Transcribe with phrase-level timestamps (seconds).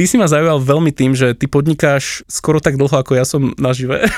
[0.00, 3.52] Ty si ma zaujal veľmi tým, že ty podnikáš skoro tak dlho, ako ja som
[3.60, 4.08] nažive.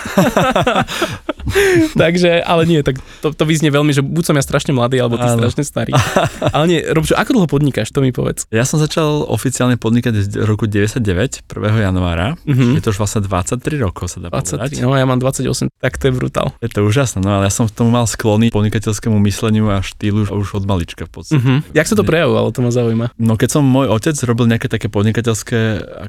[2.03, 5.19] Takže, ale nie, tak to, to vyznie veľmi, že buď som ja strašne mladý, alebo
[5.19, 5.43] ty Áno.
[5.43, 5.93] strašne starý.
[6.57, 8.47] ale nie, Robčo, ako dlho podnikáš, to mi povedz.
[8.51, 11.87] Ja som začal oficiálne podnikať v roku 99, 1.
[11.87, 12.39] januára.
[12.47, 12.77] Uh-huh.
[12.77, 14.71] Je to už vlastne 23 rokov, sa dá 23, povedať.
[14.85, 16.55] No ja mám 28, tak to je brutál.
[16.63, 20.29] Je to úžasné, no ale ja som v tom mal sklony podnikateľskému mysleniu a štýlu
[20.29, 21.41] už od malička v podstate.
[21.41, 21.59] Uh-huh.
[21.75, 23.07] Jak sa to prejavovalo, to ma zaujíma.
[23.19, 25.59] No keď som môj otec robil nejaké také podnikateľské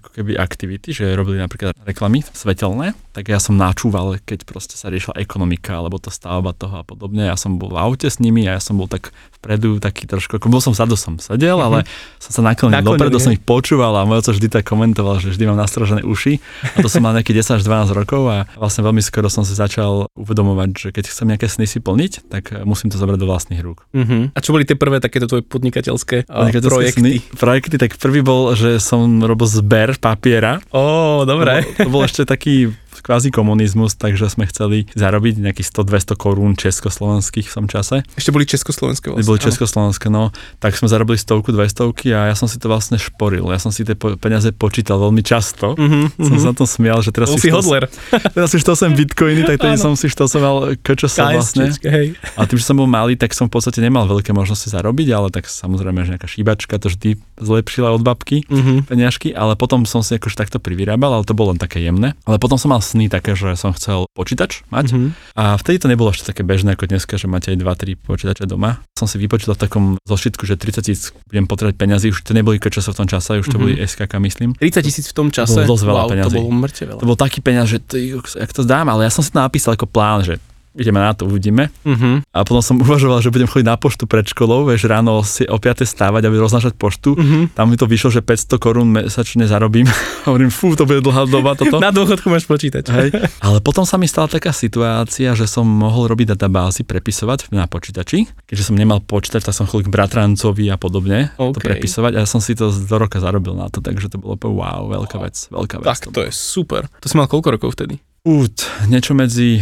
[0.01, 4.89] ako keby aktivity, že robili napríklad reklamy svetelné, tak ja som načúval, keď proste sa
[4.89, 7.25] riešila ekonomika alebo to stavba toho a podobne.
[7.31, 10.39] Ja som bol v aute s nimi a ja som bol tak vpredu taký trošku,
[10.39, 11.83] ako bol som vzadu som sedel, uh-huh.
[11.83, 15.35] ale som sa naklonil dopredu, som ich počúval a môj otec vždy tak komentoval, že
[15.35, 16.39] vždy mám nastrožené uši.
[16.75, 19.51] A to som mal nejaký 10 až 12 rokov a vlastne veľmi skoro som si
[19.55, 23.59] začal uvedomovať, že keď chcem nejaké sny si plniť, tak musím to zobrať do vlastných
[23.59, 23.83] rúk.
[23.91, 24.31] Uh-huh.
[24.31, 26.99] A čo boli tie prvé takéto tvoje podnikateľské, podnikateľské projekty?
[26.99, 27.13] Sny?
[27.35, 30.63] Projekty, tak prvý bol, že som robil zber papiera.
[30.71, 31.63] Ó, oh, dobre.
[31.63, 32.71] To bol, to bol ešte taký
[33.03, 38.07] kvázi komunizmus, takže sme chceli zarobiť nejakých 100-200 korún československých v tom čase.
[38.15, 39.27] Ešte boli československé vlastne.
[39.27, 40.31] Boli československé, no.
[40.63, 43.51] Tak sme zarobili stovku, dve stovky a ja som si to vlastne šporil.
[43.51, 45.75] Ja som si tie peniaze počítal veľmi často.
[45.75, 46.39] Mm-hmm, som mm-hmm.
[46.39, 47.91] sa na tom smial, že teraz Bol si, hodler.
[48.35, 50.79] teraz si štol sem bitcoiny, tak tedy som si štosoval
[51.11, 51.75] sa vlastne.
[51.83, 52.15] Hej.
[52.39, 55.27] A tým, že som bol malý, tak som v podstate nemal veľké možnosti zarobiť, ale
[55.27, 58.87] tak samozrejme, že nejaká šíbačka to vždy zlepšila od babky mm-hmm.
[58.87, 62.15] peniažky, ale potom som si akože takto privyrábal, ale to bolo len také jemné.
[62.23, 65.09] Ale potom som mal sny také, že som chcel počítač mať mm-hmm.
[65.33, 68.85] a vtedy to nebolo ešte také bežné ako dneska, že máte aj 2-3 počítače doma.
[68.93, 72.61] Som si vypočítal v takom zošitku, že 30 tisíc budem potrebať peniazy, už to neboli
[72.61, 73.61] KČS v tom čase, už to mm-hmm.
[73.61, 74.49] boli SKK, myslím.
[74.61, 75.57] 30 tisíc v tom čase?
[75.57, 76.37] To bolo dosť veľa wow, peňazí.
[76.37, 76.99] To bolo mŕte veľa.
[77.01, 77.97] To bol taký peniaz, že to,
[78.37, 80.37] jak to zdám, ale ja som si to napísal ako plán, že
[80.73, 81.69] ideme na to, uvidíme.
[81.85, 82.21] Uh-huh.
[82.33, 85.57] A potom som uvažoval, že budem chodiť na poštu pred školou, vieš, ráno si o
[85.57, 85.85] 5.
[85.85, 87.15] stávať, aby roznášať poštu.
[87.15, 87.49] Uh-huh.
[87.53, 89.87] Tam mi to vyšlo, že 500 korún mesačne zarobím.
[90.27, 91.77] Hovorím, fú, to bude dlhá doba toto.
[91.85, 92.83] na dôchodku máš počítať.
[92.89, 93.09] Hej.
[93.39, 98.25] Ale potom sa mi stala taká situácia, že som mohol robiť databázy, prepisovať na počítači.
[98.49, 101.53] Keďže som nemal počítač, tak som chodil k bratrancovi a podobne okay.
[101.53, 104.39] to prepisovať a ja som si to do roka zarobil na to, takže to bolo
[104.39, 105.87] wow, veľká vec, veľká vec.
[105.87, 106.87] Tak to, to je super.
[107.03, 107.99] To si mal koľko rokov vtedy?
[108.23, 109.59] Út, niečo medzi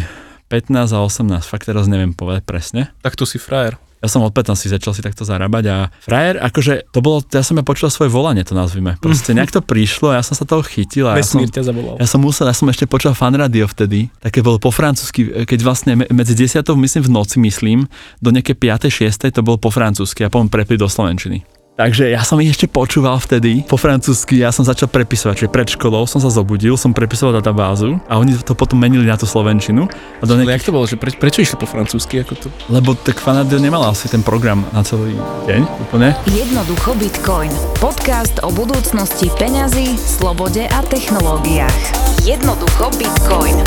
[0.52, 2.82] 15 a 18, fakt teraz neviem povedať presne.
[3.00, 3.80] Tak tu si frajer.
[4.02, 7.54] Ja som od 15 začal si takto zarábať a frajer, akože to bolo, ja som
[7.54, 8.98] ja počul svoje volanie, to nazvime.
[8.98, 11.06] Proste nejak to prišlo ja som sa toho chytil.
[11.06, 12.02] A ja som, ťa zavolal.
[12.02, 15.60] Ja som musel, ja som ešte počul fan radio vtedy, také bolo po francúzsky, keď
[15.62, 16.66] vlastne medzi 10.
[16.66, 17.86] myslím v noci myslím,
[18.18, 18.90] do nejaké 5.
[18.90, 19.30] 6.
[19.30, 21.61] to bolo po francúzsky a potom prepli do slovenčiny.
[21.82, 25.66] Takže ja som ich ešte počúval vtedy po francúzsky, ja som začal prepisovať, čiže pred
[25.66, 29.90] školou som sa zobudil, som prepisoval databázu a oni to potom menili na tú slovenčinu.
[29.90, 30.62] A do nejakých...
[30.62, 32.22] jak to bolo, že pre, prečo išli po francúzsky?
[32.22, 32.54] Ako to?
[32.70, 35.18] Lebo tak Fanadio nemal asi ten program na celý
[35.50, 36.14] deň úplne.
[36.30, 37.50] Jednoducho Bitcoin.
[37.82, 41.82] Podcast o budúcnosti peňazí, slobode a technológiách.
[42.30, 43.58] Jednoducho Bitcoin.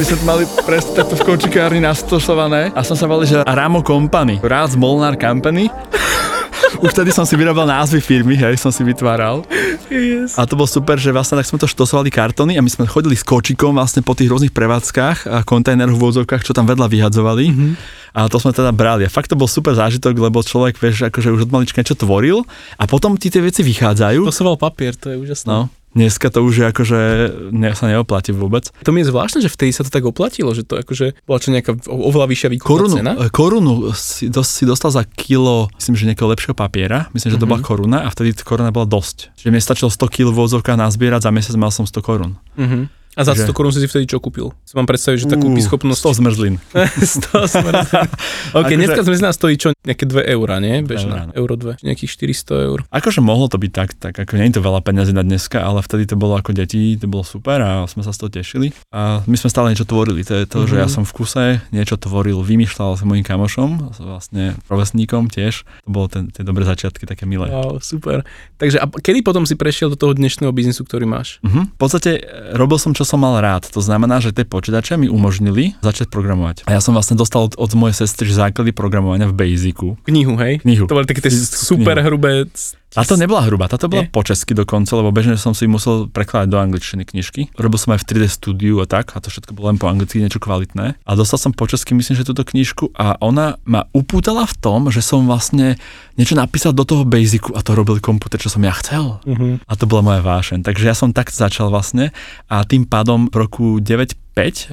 [0.00, 4.40] My sme mali presne takto v kočikárni nastosované a som sa volil, že Ramo Company,
[4.40, 5.68] Rád Molnár Company.
[6.80, 9.44] Už vtedy som si vyrábal názvy firmy, hej, som si vytváral.
[9.92, 10.40] Yes.
[10.40, 13.12] A to bolo super, že vlastne tak sme to štosovali kartony a my sme chodili
[13.12, 17.44] s kočikom vlastne po tých rôznych prevádzkach a kontajneroch v vozovkách, čo tam vedľa vyhadzovali.
[17.52, 17.72] Mm-hmm.
[18.16, 19.04] A to sme teda brali.
[19.04, 22.48] A fakt to bol super zážitok, lebo človek, vieš, akože už od malička niečo tvoril
[22.80, 24.24] a potom ti tie veci vychádzajú.
[24.32, 25.44] Stosoval papier, to je úžasné.
[25.52, 25.68] No.
[25.90, 27.00] Dneska to už je akože
[27.50, 28.70] ne, sa neoplatí vôbec.
[28.86, 31.50] To mi je zvláštne, že vtedy sa to tak oplatilo, že to akože bola čo
[31.50, 33.12] nejaká oveľa vyššia výkupná korunu, cena.
[33.18, 37.10] E, korunu si, dos, si dostal za kilo, myslím, že nejakého lepšieho papiera.
[37.10, 37.58] Myslím, že to mm-hmm.
[37.58, 39.34] bola koruna a vtedy koruna bola dosť.
[39.34, 42.38] Čiže mi stačilo 100 kg v vozovkách nazbierať, za mesiac mal som 100 korún.
[42.54, 42.99] Mm-hmm.
[43.18, 44.54] A za 100 korún si si vtedy čo kúpil?
[44.62, 45.98] Si mám predstaviť, že tá kúpi schopnosť...
[45.98, 46.54] 100 zmrzlin.
[46.70, 48.06] 100 zmrzlin.
[48.58, 48.78] OK, akože...
[48.78, 49.68] dneska zmrzlina stojí čo?
[49.82, 50.78] Nejaké 2 eurá, nie?
[50.86, 51.26] Bežná.
[51.34, 51.82] Euro 2.
[51.82, 52.10] Nejakých
[52.46, 52.78] 400 eur.
[52.94, 55.82] Akože mohlo to byť tak, tak ako nie je to veľa peniazy na dneska, ale
[55.82, 58.70] vtedy to bolo ako deti, to bolo super a sme sa z toho tešili.
[58.94, 60.22] A my sme stále niečo tvorili.
[60.22, 60.70] To je to, mm-hmm.
[60.70, 60.94] že ja mhm.
[60.94, 61.44] som v kuse
[61.74, 65.66] niečo tvoril, vymýšľal s mojim kamošom, vlastne rovesníkom tiež.
[65.82, 67.50] To bolo ten, tie dobré začiatky, také milé.
[67.50, 68.22] Wow, super.
[68.62, 71.42] Takže a kedy potom si prešiel do toho dnešného biznisu, ktorý máš?
[71.42, 71.64] Mm-hmm.
[71.74, 73.64] V podstate e, robil som, čo som mal rád.
[73.72, 76.68] To znamená, že tie počítače mi umožnili začať programovať.
[76.68, 79.96] A ja som vlastne dostal od, od mojej sestry základy programovania v Basicu.
[80.04, 80.60] Knihu, hej?
[80.60, 80.84] Knihu.
[80.84, 82.06] To boli také tie super knihu.
[82.12, 82.44] hrubé
[82.98, 84.10] a to nebola hrubá, táto bola Nie?
[84.10, 87.54] po česky dokonca, lebo bežne som si musel prekladať do angličtiny knižky.
[87.54, 90.18] Robil som aj v 3D studiu a tak, a to všetko bolo len po anglicky,
[90.18, 90.98] niečo kvalitné.
[90.98, 94.80] A dostal som po česky, myslím, že túto knižku a ona ma upútala v tom,
[94.90, 95.78] že som vlastne
[96.18, 99.22] niečo napísal do toho basicu a to robil komputer, čo som ja chcel.
[99.22, 99.62] Uh-huh.
[99.62, 100.66] A to bola moja vášeň.
[100.66, 102.10] Takže ja som tak začal vlastne
[102.50, 104.18] a tým pádom v roku 9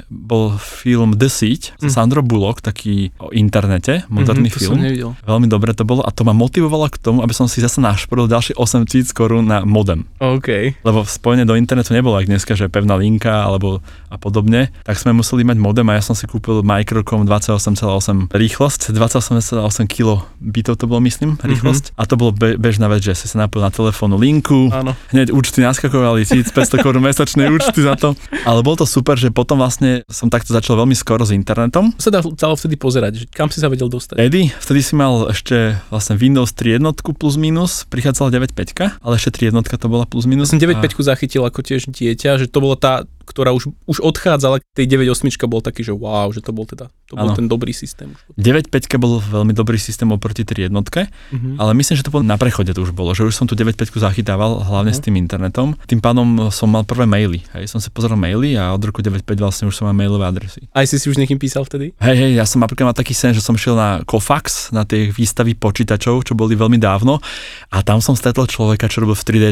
[0.07, 1.87] bol film The Seed mm.
[1.87, 1.91] Hm.
[1.91, 4.79] Sandro Bullock, taký o internete, moderný Mhm, to film.
[5.23, 8.27] Veľmi dobre to bolo a to ma motivovalo k tomu, aby som si zase našporil
[8.27, 10.07] ďalšie 8 tisíc korún na modem.
[10.19, 10.77] OK.
[10.81, 15.11] Lebo spojenie do internetu nebolo ako dneska, že pevná linka alebo a podobne, tak sme
[15.11, 20.87] museli mať modem a ja som si kúpil Microcom 28,8 rýchlosť, 28,8 kilo bitov to
[20.87, 24.15] bolo myslím, rýchlosť a to bolo be- bežná vec, že si sa napojil na telefónnu
[24.15, 24.95] linku, Áno.
[25.11, 28.15] hneď účty naskakovali, 1500 korún mesačné účty za to,
[28.45, 31.91] ale bolo to super, že potom vlastne som takto začal veľmi skoro s internetom.
[31.91, 34.15] To sa dá dalo vtedy pozerať, že kam si sa vedel dostať.
[34.15, 39.33] Edy, vtedy si mal ešte vlastne Windows 3 jednotku plus minus, prichádzala 9.5, ale ešte
[39.35, 40.49] 3 jednotka to bola plus Ja minus.
[40.49, 42.93] som 9.5 a- zachytil ako tiež dieťa, že to bola tá,
[43.27, 47.13] ktorá už, už odchádzala, tej 9.8 bol taký, že wow, že to bol teda, to
[47.13, 47.35] bol Áno.
[47.35, 48.15] ten dobrý systém.
[48.39, 51.59] 9.5 bol veľmi dobrý systém oproti 3 jednotke, Mhm.
[51.59, 53.99] ale myslím, že to bolo na prechode to už bolo, že už som tu 9.5
[53.99, 55.05] zachytával, hlavne s Mhm.
[55.05, 55.67] tým internetom.
[55.83, 59.37] Tým pádom som mal prvé maily, hej, som si pozeral maily a od roku 9.5
[59.37, 60.63] vlastne už som mal mailové adresy.
[60.71, 61.91] Aj si si už niekým písal vtedy?
[61.99, 65.11] Hej, hej, ja som napríklad mal taký sen, že som šiel na Kofax, na tie
[65.11, 67.19] výstavy počítačov, čo boli veľmi dávno
[67.67, 69.45] a tam som stretol človeka, čo robil v 3D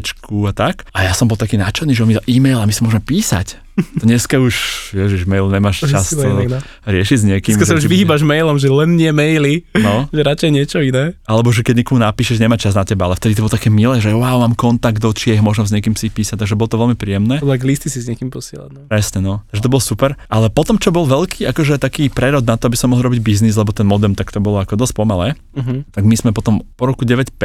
[0.45, 2.71] a tak a ja som bol taký nadšený, že on mi dal e-mail a my
[2.71, 3.64] si môžeme písať.
[3.75, 4.55] Dneska už,
[4.91, 6.63] ježiš, mail nemáš čas to dá.
[6.83, 7.51] riešiť s niekým.
[7.51, 11.19] Dneska sa už vyhýbaš mailom, že len nie maily, No, že radšej niečo iné.
[11.23, 13.99] alebo že keď niekomu napíšeš, nemá čas na teba, ale vtedy to bolo také milé,
[13.99, 16.95] že wow, mám kontakt do Čiech, možno s niekým si písať, takže bolo to veľmi
[16.95, 17.37] príjemné.
[17.37, 18.69] To tak listy si s niekým posielať.
[18.71, 18.79] No.
[18.87, 19.43] Presne, no.
[19.49, 20.15] Takže to bol super.
[20.25, 23.53] Ale potom, čo bol veľký, akože taký prerod na to, aby som mohol robiť biznis,
[23.53, 25.87] lebo ten modem tak to bolo ako dosť pomalé, Uh-huh.
[25.89, 27.39] tak my sme potom po roku 9.5,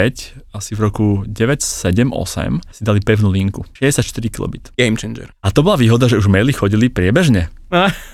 [0.51, 2.11] asi v roku 9.7.8
[2.71, 3.63] si dali pevnú linku.
[3.75, 4.75] 64 kilobit.
[4.75, 5.31] Game changer.
[5.39, 7.49] A to bola výhoda, že už maily chodili priebežne.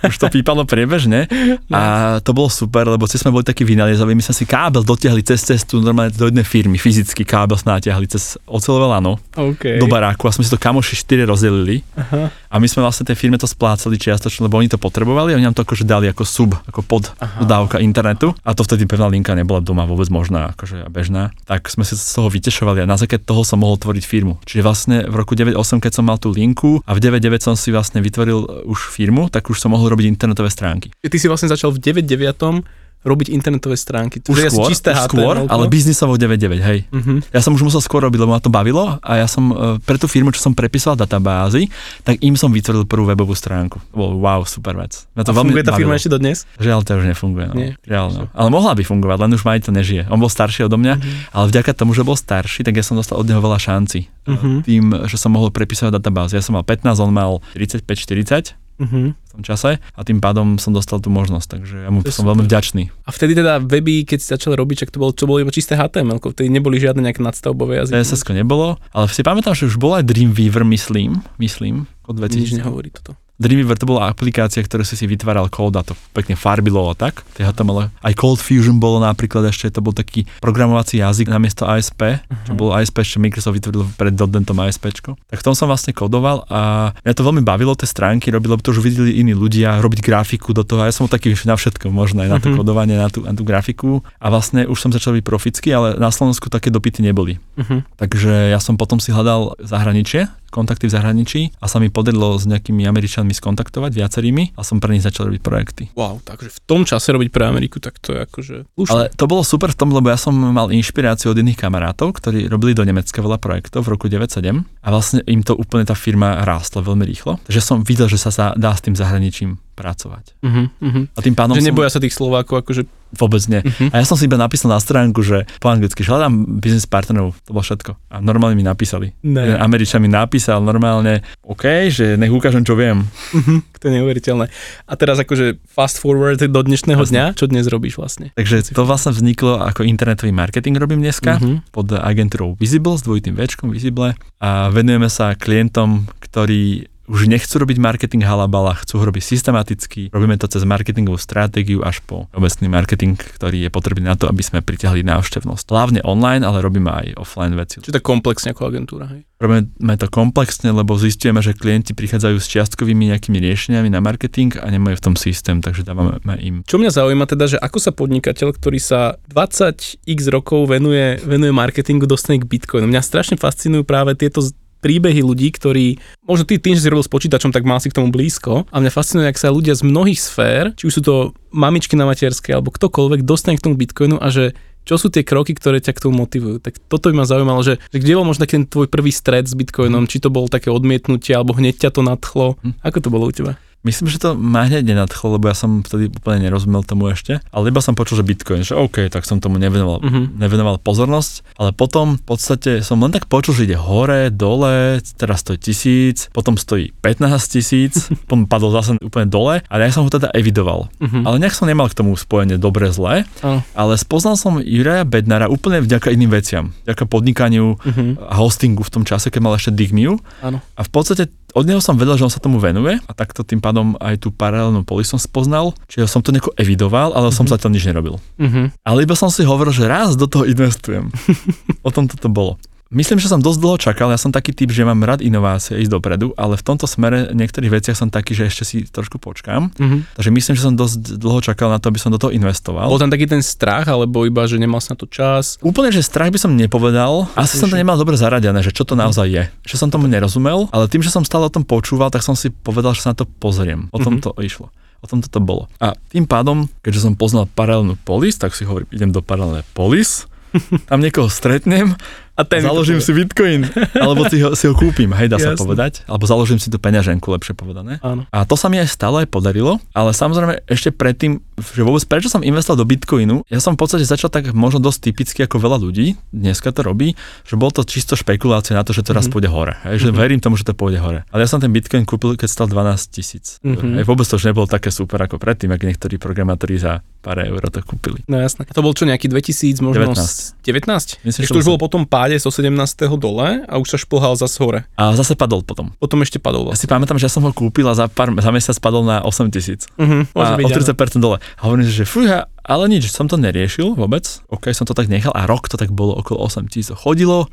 [0.05, 1.27] Už to pípalo priebežne
[1.75, 1.83] a
[2.21, 5.43] to bolo super, lebo ste sme boli takí vynaliezaví, my sme si kábel dotiahli cez
[5.43, 9.81] cestu normálne do jednej firmy, fyzicky kábel sme natiahli cez ocelové lano OK.
[9.81, 12.29] do baráku a sme si to kamoši 4 rozdelili Aha.
[12.29, 15.47] a my sme vlastne tej firme to splácali čiastočne, lebo oni to potrebovali a oni
[15.49, 19.33] nám to akože dali ako sub, ako pod dodávka internetu a to vtedy pevná linka
[19.33, 21.33] nebola doma vôbec možná, akože bežná.
[21.49, 24.39] Tak sme si z toho vytešovali a na základe toho som mohol tvoriť firmu.
[24.45, 27.75] Čiže vlastne v roku 98, keď som mal tú linku a v 99 som si
[27.75, 30.91] vlastne vytvoril už firmu, tak už som mohol robiť internetové stránky.
[30.97, 32.67] Ty si vlastne začal v 9.9
[33.07, 34.19] robiť internetové stránky.
[34.19, 35.07] To Už je skôr, čisté už HTML.
[35.07, 36.79] skôr ale biznisovo 99, hej.
[36.91, 37.23] Uh-huh.
[37.31, 39.95] Ja som už musel skôr robiť, lebo ma to bavilo a ja som e, pre
[39.95, 41.71] tú firmu, čo som prepísal databázy,
[42.03, 43.79] tak im som vytvoril prvú webovú stránku.
[43.79, 45.07] To bolo wow, super vec.
[45.15, 45.87] Mňa A to veľmi funguje tá bavilo.
[45.87, 46.39] firma ešte dodnes?
[46.59, 47.47] Žiaľ, to už nefunguje.
[47.47, 47.55] No.
[47.55, 47.71] Nie.
[47.87, 48.23] Žiaľ, no.
[48.35, 50.03] Ale mohla by fungovať, len už majiteľ nežije.
[50.11, 51.11] On bol starší odo mňa, Mhm.
[51.31, 54.11] ale vďaka tomu, že bol starší, tak ja som dostal od neho veľa šanci.
[54.27, 54.67] Mhm.
[54.67, 56.35] Tým, že som mohol prepísať databázy.
[56.35, 59.17] Ja som mal 15, on mal 35-40 Uh-huh.
[59.17, 62.29] v tom čase a tým pádom som dostal tú možnosť, takže ja mu To som
[62.29, 62.93] veľmi vďačný.
[63.05, 65.81] A vtedy teda weby, keď si začal robiť, čak to bolo, čo bolo iba čisté
[65.81, 67.97] HTML, vtedy neboli žiadne nejaké nadstavbové jazyky.
[68.05, 72.61] css nebolo, ale si pamätám, že už bol aj Dreamweaver, myslím, myslím, od Nič 2000.
[72.61, 73.17] nehovorí toto.
[73.37, 77.21] Dreamweaver to bola aplikácia, ktorú si si vytváral kód a to pekne farbilo a tak.
[77.37, 77.93] HTML.
[77.93, 82.73] Aj Cold Fusion bolo napríklad ešte, to bol taký programovací jazyk namiesto ASP, čo bol
[82.73, 84.89] ASP, čo Microsoft vytvoril pred .NETom ASP.
[85.05, 88.63] Tak v tom som vlastne kodoval a mňa to veľmi bavilo tie stránky robiť, lebo
[88.65, 91.93] to už videli iní ľudia, robiť grafiku do toho a ja som taký na všetko
[91.93, 92.57] možné, aj na to Mhm.
[92.57, 96.09] kodovanie, na tú, na tú grafiku a vlastne už som začal byť proficky, ale na
[96.09, 97.37] Slovensku také dopity neboli.
[97.59, 97.83] Uh-huh.
[98.01, 102.49] Takže ja som potom si hľadal zahraničie, kontakty v zahraničí a sa mi podarilo s
[102.49, 105.85] nejakými Američanmi skontaktovať, viacerými a som pre nich začal robiť projekty.
[105.99, 108.57] Wow, takže v tom čase robiť pre Ameriku, tak to je akože...
[108.79, 112.15] Už Ale to bolo super v tom, lebo ja som mal inšpiráciu od iných kamarátov,
[112.21, 115.99] ktorí robili do Nemecka veľa projektov v roku 97 a vlastne im to úplne tá
[115.99, 117.43] firma rástla veľmi rýchlo.
[117.49, 120.41] Takže som videl, že sa dá s tým zahraničím pracovať.
[120.41, 121.05] Uh-huh, uh-huh.
[121.13, 121.69] A tým pádom Že som...
[121.69, 122.89] neboja sa tých Slovákov, akože...
[123.15, 123.63] Vôbec nie.
[123.63, 123.93] Uh-huh.
[123.95, 127.55] A ja som si iba napísal na stránku, že po anglicky, hľadám business partnerov, to
[127.55, 127.95] bolo všetko.
[128.11, 129.15] A normálne mi napísali.
[129.23, 129.55] Ne.
[129.55, 133.07] Američan mi napísal normálne, OK, že nech ukážem, čo viem.
[133.31, 133.63] Uh-huh.
[133.79, 134.51] To je neuveriteľné.
[134.89, 137.13] A teraz akože fast forward do dnešného Jasne.
[137.13, 138.35] dňa, čo dnes robíš vlastne?
[138.35, 141.71] Takže to vlastne vzniklo ako internetový marketing robím dneska Mhm.
[141.71, 147.79] pod agentúrou Visible s dvojitým Včkom Visible a venujeme sa klientom, ktorí už nechcú robiť
[147.79, 150.11] marketing halabala, chcú ho robiť systematicky.
[150.11, 154.43] Robíme to cez marketingovú stratégiu až po obecný marketing, ktorý je potrebný na to, aby
[154.43, 155.65] sme pritiahli návštevnosť.
[155.71, 157.83] Hlavne online, ale robíme aj offline veci.
[157.83, 159.23] Čiže tak komplexne ako agentúra, hej?
[159.37, 164.73] Robíme to komplexne, lebo zistujeme, že klienti prichádzajú s čiastkovými nejakými riešeniami na marketing a
[164.73, 168.57] nemajú v tom systém, takže dávame im Čo mňa zaujíma teda, že ako sa podnikateľ,
[168.57, 172.89] ktorý sa 20x rokov venuje, venuje marketingu, dostane k Bitcoinu.
[172.89, 174.41] Mňa strašne fascinujú práve tieto
[174.81, 177.97] príbehy ľudí, ktorí, možno ty tým, že si robil s počítačom, tak mal si k
[177.97, 178.69] tomu blízko.
[178.71, 181.15] A mňa fascinuje, ak sa ľudia z mnohých sfér, či už sú to
[181.51, 184.55] mamičky na materskej, alebo ktokoľvek, dostane k tomu Bitcoinu a že
[184.87, 186.63] čo sú tie kroky, ktoré ťa k tomu motivujú.
[186.63, 189.51] Tak toto by ma zaujímalo, že, že kde bol možno taký ten tvoj prvý stred
[189.51, 192.55] s Bitcoinom, či to bolo také odmietnutie, alebo hneď ťa to nadchlo.
[192.63, 192.79] Hm.
[192.87, 193.59] Ako to bolo u teba?
[193.83, 197.69] Myslím, že to ma hneď nenadchlo, lebo ja som vtedy úplne nerozumel tomu ešte, ale
[197.69, 200.37] iba som počul, že Bitcoin, že OK, tak som tomu nevenoval, Mhm.
[200.37, 205.41] nevenoval pozornosť, ale potom v podstate som len tak počul, že ide hore, dole, teraz
[205.41, 207.95] stojí tisíc, potom stojí 15 tisíc,
[208.27, 210.91] potom padol zase úplne dole, ale ja som ho teda evidoval.
[210.99, 211.23] Mhm.
[211.23, 213.63] Ale nejak som nemal k tomu spojenie dobre zlé, Áno.
[213.73, 216.75] ale spoznal som Juraja Bednara úplne vďaka iným veciam.
[216.85, 218.19] Vďaka podnikaniu Mhm.
[218.21, 220.19] a hostingu v tom čase, keď mal ešte Digmiu.
[220.41, 220.59] Áno.
[220.75, 223.65] A v podstate od neho som vedel, že on sa tomu venuje a takto tým
[223.65, 225.73] pádom aj tú paralelnú polis som spoznal.
[225.89, 227.53] Čiže som to nejako evidoval, ale som Mhm.
[227.57, 228.15] zatiaľ nič nerobil.
[228.37, 228.77] Mhm.
[228.85, 231.09] Ale iba som si hovoril, že raz do toho investujem.
[231.87, 232.61] o tom toto bolo.
[232.87, 235.91] Myslím, že som dosť dlho čakal, ja som taký typ, že mám rád inovácie, ísť
[235.91, 239.75] dopredu, ale v tomto smere v niektorých veciach som taký, že ešte si trošku počkám.
[239.75, 240.15] Mhm.
[240.15, 242.87] Takže myslím, že som dosť dlho čakal na to, aby som do toho investoval.
[242.87, 245.59] Bol tam taký ten strach, alebo iba, že nemal si na to čas?
[245.67, 247.27] Úplne, že strach by som nepovedal.
[247.35, 249.45] Asi som to nemal dobre zaradené, že čo to naozaj je.
[249.67, 252.55] Že som tomu nerozumel, ale tým, že som stále o tom počúval, tak som si
[252.55, 253.91] povedal, že sa na to pozriem.
[253.91, 254.23] O tom Mhm.
[254.23, 254.71] to išlo.
[255.03, 255.67] O tom toto bolo.
[255.83, 260.25] A tým pádom, keďže som poznal paralelnú polis, tak si hovorím, idem do paralelnej polis,
[260.89, 261.99] tam niekoho stretnem
[262.37, 263.65] A ten založím si Bitcoin,
[263.97, 265.59] alebo si ho, si ho kúpim, hej, dá sa Jasné.
[265.59, 265.93] povedať.
[266.05, 267.97] Alebo založím si tú peňaženku, lepšie povedané.
[268.01, 268.29] Áno.
[268.29, 272.29] A to sa mi aj stále aj podarilo, ale samozrejme ešte predtým, že vôbec prečo
[272.29, 275.81] som investoval do Bitcoinu, ja som v podstate začal tak možno dosť typicky ako veľa
[275.81, 279.33] ľudí, dneska to robí, že bolo to čisto špekulácia na to, že to raz Mhm.
[279.33, 279.75] pôjde hore.
[279.83, 280.17] Hej, že Mhm.
[280.17, 281.25] verím tomu, že to pôjde hore.
[281.31, 283.57] Ale ja som ten Bitcoin kúpil, keď stal 12 tisíc.
[283.61, 283.97] Mhm.
[283.97, 287.59] Hej, vôbec to už nebolo také super ako predtým, ak niektorí programátori za pár eur
[287.59, 288.23] to kúpili.
[288.31, 288.63] No jasné.
[288.63, 290.63] A to bol čo, nejaký 2000, možno 19.
[290.63, 291.27] 19?
[291.27, 292.71] Myslím, Ešte to už bolo po tom páde zo 17.
[293.19, 294.87] dole a už sa šplhal zase hore.
[294.95, 295.91] A zase padol potom.
[295.99, 296.87] Potom ešte padol Ja vlastne.
[296.87, 299.51] si pamätám, že ja som ho kúpil a za, pár, za mesiac padol na 8
[299.51, 299.91] tisíc.
[299.99, 300.71] Mhm, a o áno.
[300.71, 301.43] 30% dole.
[301.59, 304.23] A hovorím že fúha, ale nič, som to neriešil vôbec.
[304.47, 306.95] OK, som to tak nechal a rok to tak bolo okolo 8 tisíc.
[306.95, 307.51] to Chodilo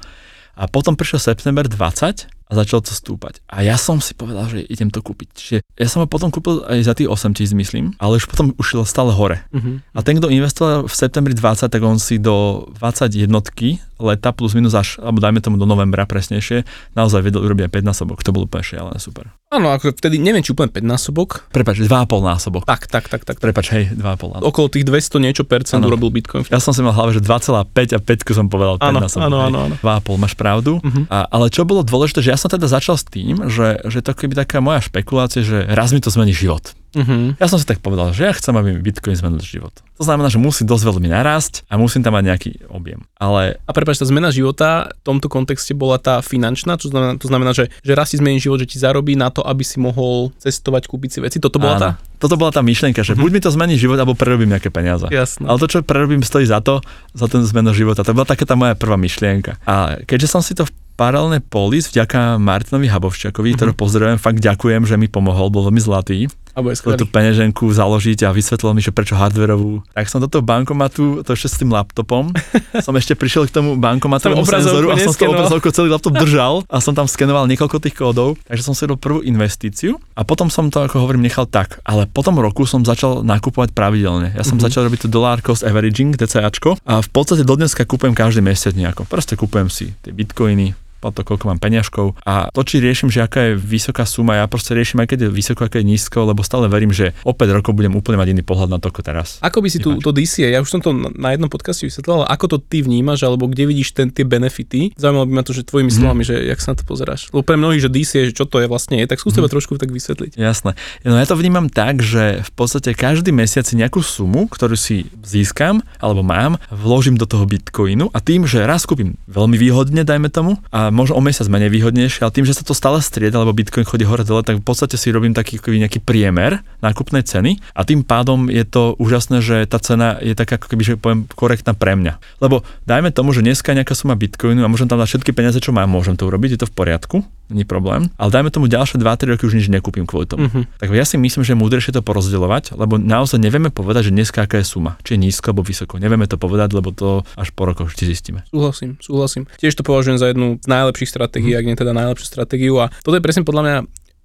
[0.54, 3.40] a potom prišiel september 20 a začalo to stúpať.
[3.48, 5.28] A ja som si povedal, že idem to kúpiť.
[5.34, 8.52] Čiže ja som ho potom kúpil aj za tých 8 tisíc, myslím, ale už potom
[8.58, 9.42] ušiel stále hore.
[9.52, 9.82] Mhm.
[9.92, 14.52] A ten, kto investoval v septembri 20, tak on si do 20 jednotky leta plus
[14.52, 18.20] minus až, alebo dajme tomu do novembra presnejšie, naozaj vedel urobiť aj 5 násobok.
[18.20, 19.32] To bolo úplne šialené, super.
[19.48, 21.48] Áno, ako vtedy, neviem, či úplne 5 násobok.
[21.56, 21.88] Prepač, 2,5
[22.20, 22.64] násobok.
[22.68, 23.40] Tak, tak, tak, tak.
[23.40, 24.04] Prepač, hej, 2,5
[24.36, 24.44] násobok.
[24.44, 25.88] Okolo tých 200 niečo percent Áno.
[25.88, 26.44] urobil Bitcoin.
[26.52, 29.24] Ja som si mal v hlave, že 2,5 a 5 som povedal 5 Áno, násobok.
[29.24, 29.76] áno, áno, áno.
[29.80, 30.84] 2,5, máš pravdu.
[30.84, 31.08] Mhm.
[31.08, 34.12] A, ale čo bolo dôležité, že ja som teda začal s tým, že, že to
[34.12, 36.74] keby taká moja špekulácia, že raz mi to zmení život.
[36.94, 37.42] Mhm.
[37.42, 39.74] Ja som si tak povedal, že ja chcem, aby mi Bitcoin zmenil život.
[39.98, 43.02] To znamená, že musí dosť veľmi narásť a musím tam mať nejaký objem.
[43.18, 47.26] Ale A prepáč, tá zmena života v tomto kontexte bola tá finančná, čo znamená, to
[47.30, 50.30] znamená, že, že raz si zmení život, že ti zarobí na to, aby si mohol
[50.38, 51.38] cestovať, kúpiť si veci.
[51.42, 51.92] Toto bola áno, tá?
[52.22, 53.22] toto bola tá myšlienka, že Mhm.
[53.26, 55.10] buď mi to zmení život, alebo prerobím nejaké peniaze.
[55.10, 55.50] Jasné.
[55.50, 56.78] Ale to, čo prerobím, stojí za to,
[57.18, 58.06] za ten zmenu života.
[58.06, 59.58] To bola taká tá moja prvá myšlienka.
[59.66, 64.86] A keďže som si to v paralelnej polis vďaka Martinovi Habovščakovi, ktorého pozdravujem, fakt ďakujem,
[64.86, 66.30] že mi pomohol, bol veľmi zlatý.
[66.54, 69.82] Chcel tú peňaženku založiť a vysvetlil mi, že prečo hardverovú.
[69.90, 72.30] Tak som do toho bankomatu, to ešte s tým laptopom,
[72.86, 75.36] som ešte prišiel k tomu bankomatovému obrazovku senzoru a som s tou neskenoval.
[75.40, 79.00] obrazovkou celý laptop držal a som tam skenoval niekoľko tých kódov, takže som si robil
[79.00, 81.82] prvú investíciu a potom som to, ako hovorím, nechal tak.
[81.82, 84.32] Ale po tom roku som začal nakupovať pravidelne.
[84.32, 84.64] Ja som Mhm.
[84.64, 88.72] začal robiť to dollar cost averaging, DCAčko a v podstate do dneska kupujem každý mesiac
[88.72, 89.04] nejako.
[89.04, 92.16] Proste kupujem si tie bitcoiny, podľa toho, koľko mám peňažkov.
[92.24, 95.30] A to, či riešim, že aká je vysoká suma, ja proste riešim, aj keď je
[95.30, 98.42] vysoko, aké je nízko, lebo stále verím, že o 5 rokov budem úplne mať iný
[98.42, 99.38] pohľad na to, ako teraz.
[99.40, 102.28] Ako by si tu, to DCA, ja už som to na- jednom podcaste vysvetlil, ale
[102.30, 104.94] ako to ty vnímaš, alebo kde vidíš ten, tie benefity?
[104.94, 105.98] Zaujímalo by ma to, že tvojimi Mhm.
[105.98, 107.28] slovami, že jak sa na to pozeráš.
[107.30, 109.76] Lebo pre mnohých, že DCA, že čo to je vlastne je, tak skús teba trošku
[109.76, 110.38] tak vysvetliť.
[110.38, 110.78] Jasné.
[111.02, 115.10] No ja to vnímam tak, že v podstate každý mesiac si nejakú sumu, ktorú si
[115.24, 120.30] získam alebo mám, vložím do toho bitcoinu a tým, že raz kúpim veľmi výhodne, dajme
[120.30, 123.52] tomu, a možno o mesiac menej výhodnejšie, ale tým, že sa to stále strieda, lebo
[123.52, 127.82] bitcoin chodí hore dole, tak v podstate si robím taký nejaký priemer nákupnej ceny a
[127.82, 131.74] tým pádom je to úžasné, že tá cena je taká ako keby, že poviem, korektná
[131.74, 132.22] pre mňa.
[132.40, 135.74] Lebo dajme tomu, že dneska nejaká suma bitcoinu a môžem tam dať všetky peniaze, čo
[135.74, 137.18] mám, môžem to urobiť, je to v poriadku,
[137.54, 140.50] není problém, ale dajme tomu ďalšie 2-3 roky už nič nekúpim kvôli tomu.
[140.50, 140.82] Mhm.
[140.82, 144.44] Tak ja si myslím, že je múdrejšie to porozdeľovať, lebo naozaj nevieme povedať, že dneska
[144.44, 146.02] aká je suma, či je nízko alebo vysoko.
[146.02, 148.40] Nevieme to povedať, lebo to až po rokoch vždy zistíme.
[148.50, 149.44] Súhlasím, súhlasím.
[149.62, 152.74] Tiež to považujem za jednu z najlepších stratégií, ak nie teda najlepšiu stratégiu.
[152.82, 153.78] A toto je presne podľa mňa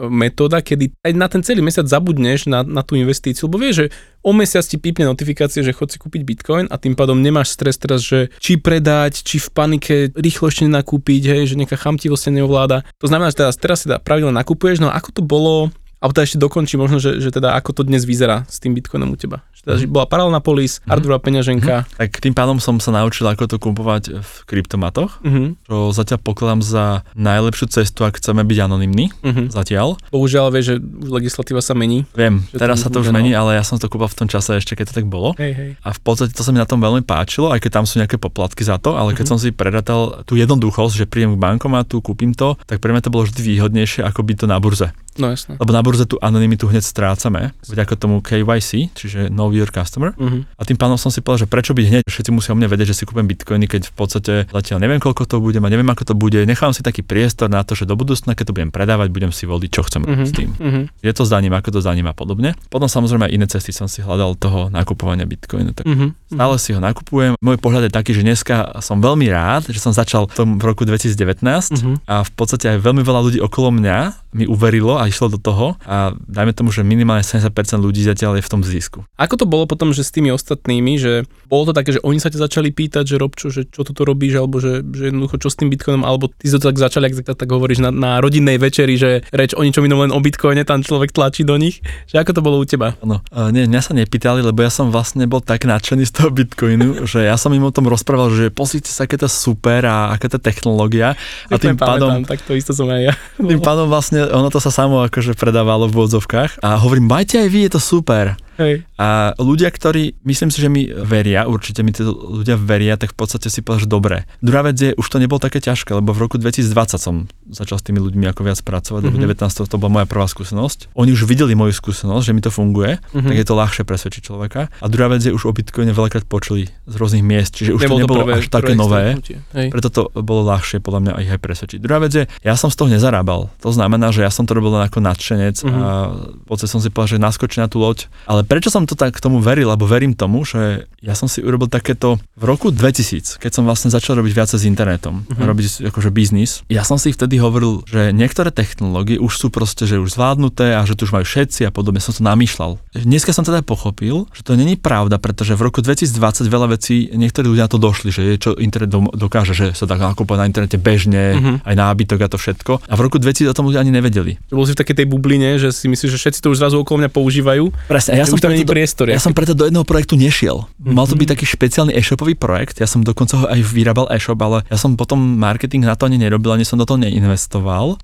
[0.06, 3.86] metóda, kedy aj na ten celý mesiac zabudneš na, na tú investíciu, lebo vieš, že
[4.22, 7.74] o mesiac ti pípne notifikácie, že chod si kúpiť bitcoin a tým pádom nemáš stres
[7.74, 12.86] teraz, že či predať, či v panike rýchlo ešte nakúpiť, hej, že nejaká chamtivosť neovláda.
[13.02, 15.54] To znamená, že teraz, teraz si dá pravidlo nakupuješ, no ako to bolo
[15.98, 19.08] A teda ešte dokončí možno, že, že teda ako to dnes vyzerá s tým bitcoinom
[19.08, 19.42] u teba.
[19.52, 21.90] Že teda, že bola paralelná polis, hardwareová peňaženka.
[21.92, 25.58] Tak tým pádom som sa naučil, ako to kupovať v kryptomatoch, Mhm.
[25.64, 29.10] čo zatiaľ pokladám za najlepšiu cestu, ak chceme byť anonymní.
[29.20, 29.50] Mhm.
[29.50, 29.98] Zatiaľ.
[30.08, 32.06] Bohužiaľ vieš, že už legislatíva sa mení.
[32.12, 33.16] Viem, teraz sa to už bude, no.
[33.18, 35.34] mení, ale ja som to kúpal v tom čase ešte, keď to tak bolo.
[35.34, 35.70] Hej, hej.
[35.80, 38.16] A v podstate to sa mi na tom veľmi páčilo, aj keď tam sú nejaké
[38.16, 39.30] poplatky za to, ale keď Mhm.
[39.30, 43.10] som si predatal tú jednoduchosť, že prídem k bankomatu, kúpim to, tak pre mňa to
[43.10, 44.94] bolo vždy výhodnejšie, ako byť to na burze.
[45.18, 45.58] No jasné.
[45.58, 50.12] Lebo na burze tú anonymitu hneď strácame, vďaka tomu KYC, čiže Know Your Customer.
[50.20, 50.44] Mhm.
[50.52, 52.92] A tým pádom som si povedal, že prečo byť hneď, všetci musia o mne vedieť,
[52.92, 56.04] že si kúpim bitcoiny, keď v podstate zatiaľ neviem, koľko to bude, a neviem, ako
[56.04, 56.36] to bude.
[56.36, 59.48] Nechám si taký priestor na to, že do budúcna, keď to budem predávať, budem si
[59.48, 60.24] voliť, čo chcem Mhm.
[60.28, 60.50] s tým.
[60.60, 60.80] Mhm.
[61.00, 62.52] Je to zdaním, ako to zdaním a podobne.
[62.68, 65.72] Potom samozrejme aj iné cesty som si hľadal toho nakupovania bitcoinu.
[65.72, 66.36] Tak Mhm.
[66.36, 67.40] Stále si ho nakupujem.
[67.40, 70.84] Môj pohľad je taký, že dneska som veľmi rád, že som začal v tom roku
[70.84, 72.04] 2019 Mhm.
[72.04, 73.98] a v podstate aj veľmi veľa ľudí okolo mňa
[74.34, 78.44] mi uverilo a išlo do toho a dajme tomu, že minimálne 70% ľudí zatiaľ je
[78.46, 79.04] v tom zisku.
[79.18, 82.32] Ako to bolo potom, že s tými ostatnými, že bolo to také, že oni sa
[82.32, 85.48] ťa začali pýtať, že rob čo, že čo tu robíš, alebo že, že jednoducho čo
[85.48, 88.10] s tým bitcoinom, alebo ty si to tak začali, ak tak, tak hovoríš, na, na
[88.18, 91.80] rodinnej večeri, že reč o ničom inom len o bitcoine, tam človek tlačí do nich.
[92.10, 92.94] Že ako to bolo u teba?
[93.02, 96.88] No, nie, mňa sa nepýtali, lebo ja som vlastne bol tak nadšený z toho Bitcoinu,
[97.10, 100.28] že ja som im o tom rozprával, že pozrite sa, aké to super a aká
[100.28, 101.18] to technológia.
[101.48, 103.14] A tým pamätám, pádom, Tak to isto som aj ja.
[103.40, 105.34] tým pádom vlastne ono to sa samo akože
[105.68, 108.40] predávalo v odzovkách a hovorím, majte aj vy, je to super.
[108.56, 108.88] Hej.
[108.96, 113.20] A ľudia, ktorí, myslím si, že mi veria, určite mi tí ľudia veria, tak v
[113.20, 114.16] podstate si povedal, že dobre.
[114.40, 117.84] Druhá vec je, už to nebolo také ťažké, lebo v roku 2020 som začal s
[117.84, 119.24] tými ľuďmi ako viac pracovať, lebo Mhm.
[119.24, 120.92] 19 to bola moja prvá skúsenosť.
[120.94, 123.26] Oni už videli moju skúsenosť, že mi to funguje, Mhm.
[123.26, 124.68] tak je to ľahšie presvedčiť človeka.
[124.74, 127.98] A druhá vec je, už o Bitcoine veľakrát počuli z rôznych miest, čiže už Nebolo
[127.98, 129.16] to nebolo prvé- až také nové.
[129.52, 129.68] Hej.
[129.68, 131.78] Preto to bolo ľahšie podľa mňa ich aj presvedčiť.
[131.78, 133.48] Druhá vec je, ja som z toho nezarábal.
[133.58, 135.72] To znamená, že ja som to robil len ako nadšenec Mhm.
[135.74, 135.88] a
[136.34, 138.06] v podstate som si povedal, že naskočí na tú loď.
[138.24, 141.40] Ale prečo som to tak k tomu veril, alebo verím tomu, že ja som si
[141.40, 145.44] urobil takéto v roku 2000, keď som vlastne začal robiť viac s internetom, Mhm.
[145.44, 146.62] robiť akože biznis.
[146.68, 150.82] Ja som si vtedy hovoril, že niektoré technológie už sú proste, že už zvládnuté a
[150.82, 152.78] že tu už majú všetci a podobne som to namýšľal.
[152.92, 156.14] Dneska som teda pochopil, že to není pravda, pretože v roku 2020
[156.44, 159.94] veľa vecí, niektorí ľudia na to došli, že je čo internet dokáže, že sa dá
[159.94, 161.52] nakupovať na internete bežne, Mhm.
[161.64, 162.72] aj nábytok a to všetko.
[162.84, 164.38] A v roku 2000 o tom ľudia ani nevedeli.
[164.48, 167.04] Bol si v takej tej bubline, že si myslíš, že všetci to už zrazu okolo
[167.04, 167.64] mňa používajú.
[167.86, 169.06] Presne, ja som preto, do, priestor.
[169.10, 170.64] ja som preto do jedného projektu nešiel.
[170.78, 174.64] Mal to byť taký špeciálny e-shopový projekt, ja som dokonca ho aj vyrábal e-shop, ale
[174.66, 177.27] ja som potom marketing na to ani nerobil, ani som do toho neinvestoval,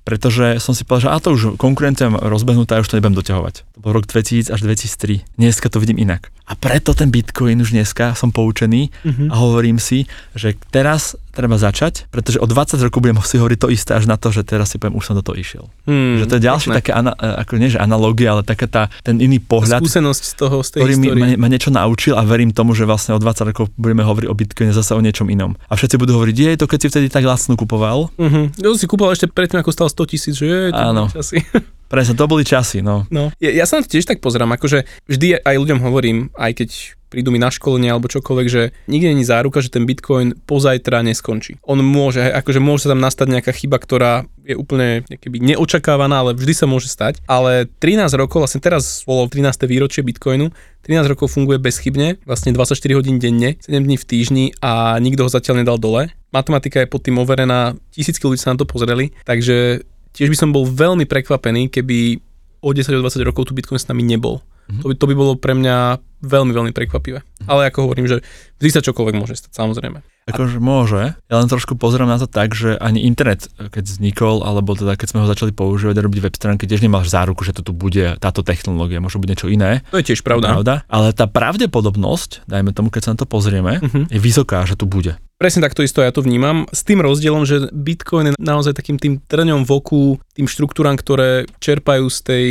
[0.03, 3.55] pretože som si povedal, že a to už konkurencia rozbehnutá, už to nebudem doťahovať.
[3.73, 5.25] To bol rok 2000 až 2003.
[5.39, 6.29] Dneska to vidím inak.
[6.45, 9.33] A preto ten Bitcoin už dneska som poučený Mhm.
[9.33, 10.05] a hovorím si,
[10.37, 14.15] že teraz treba začať, pretože o 20 rokov budem si hovoriť to isté až na
[14.15, 15.67] to, že teraz si poviem, už som do toho išiel.
[15.83, 16.79] Hmm, že to je ďalšie pekné.
[16.79, 20.63] také, ana, ako nie že analogia, ale taká tá, ten iný pohľad, Skúsenosť z toho,
[20.63, 23.51] z tej ktorý mi, ma, ma niečo naučil a verím tomu, že vlastne o 20
[23.51, 25.59] rokov budeme hovoriť o Bitcoine zase o niečom inom.
[25.67, 28.07] A všetci budú hovoriť, je to, keď si vtedy tak lacno kupoval.
[28.15, 28.63] Mhm.
[28.63, 31.11] Ja si kúpal ešte predtým, ako stal 100 tisíc, že je, to Áno.
[31.11, 31.43] časy.
[31.91, 33.05] Presne, to boli časy, no.
[33.13, 33.29] No.
[33.37, 36.69] Ja, ja sa tiež tak pozerám, akože vždy aj ľuďom hovorím, aj keď
[37.15, 41.63] prídu mi na školenie alebo čokoľvek, že nikde není záruka, že ten Bitcoin pozajtra neskončí.
[41.63, 46.35] On môže, akože môže sa tam nastať nejaká chyba, ktorá je úplne keby neočakávaná, ale
[46.35, 47.23] vždy sa môže stať.
[47.23, 49.63] Ale 13 rokov, vlastne teraz bolo 13.
[49.63, 50.51] výročie Bitcoinu,
[50.83, 55.29] 13 rokov funguje bezchybne, vlastne 24 hodín denne, 7 dní v týždni a nikto ho
[55.31, 56.11] zatiaľ nedal dole.
[56.35, 60.51] Matematika je pod tým overená, tisícky ľudí sa na to pozreli, takže tiež by som
[60.51, 62.19] bol veľmi prekvapený, keby
[62.61, 64.43] o 10-20 rokov tu Bitcoin s nami nebol.
[64.65, 64.81] Mhm.
[64.81, 65.77] To, by, to by bolo pre mňa
[66.25, 67.21] veľmi, veľmi prekvapivé.
[67.45, 68.25] Ale ako hovorím, že
[68.57, 70.01] vždy sa čokoľvek môže stať, samozrejme.
[70.25, 71.13] Akože môže.
[71.29, 75.07] Ja len trošku pozerám na to tak, že ani internet, keď vznikol, alebo teda keď
[75.13, 78.17] sme ho začali používať a robiť web stránky, tiež nemáš záruku, že to tu bude
[78.17, 79.85] táto technológia, môže byť niečo iné.
[79.93, 80.57] To je tiež pravda.
[80.57, 80.73] Pravda.
[80.89, 84.09] Ale tá pravdepodobnosť, dajme tomu, keď sa na to pozrieme, Mhm.
[84.09, 85.13] je vysoká, že tu bude.
[85.37, 86.65] Presne takto isto ja to vnímam.
[86.71, 91.45] S tým rozdielom, že Bitcoin je naozaj takým tým trňom v oku, tým štruktúram, ktoré
[91.59, 92.45] čerpajú z tej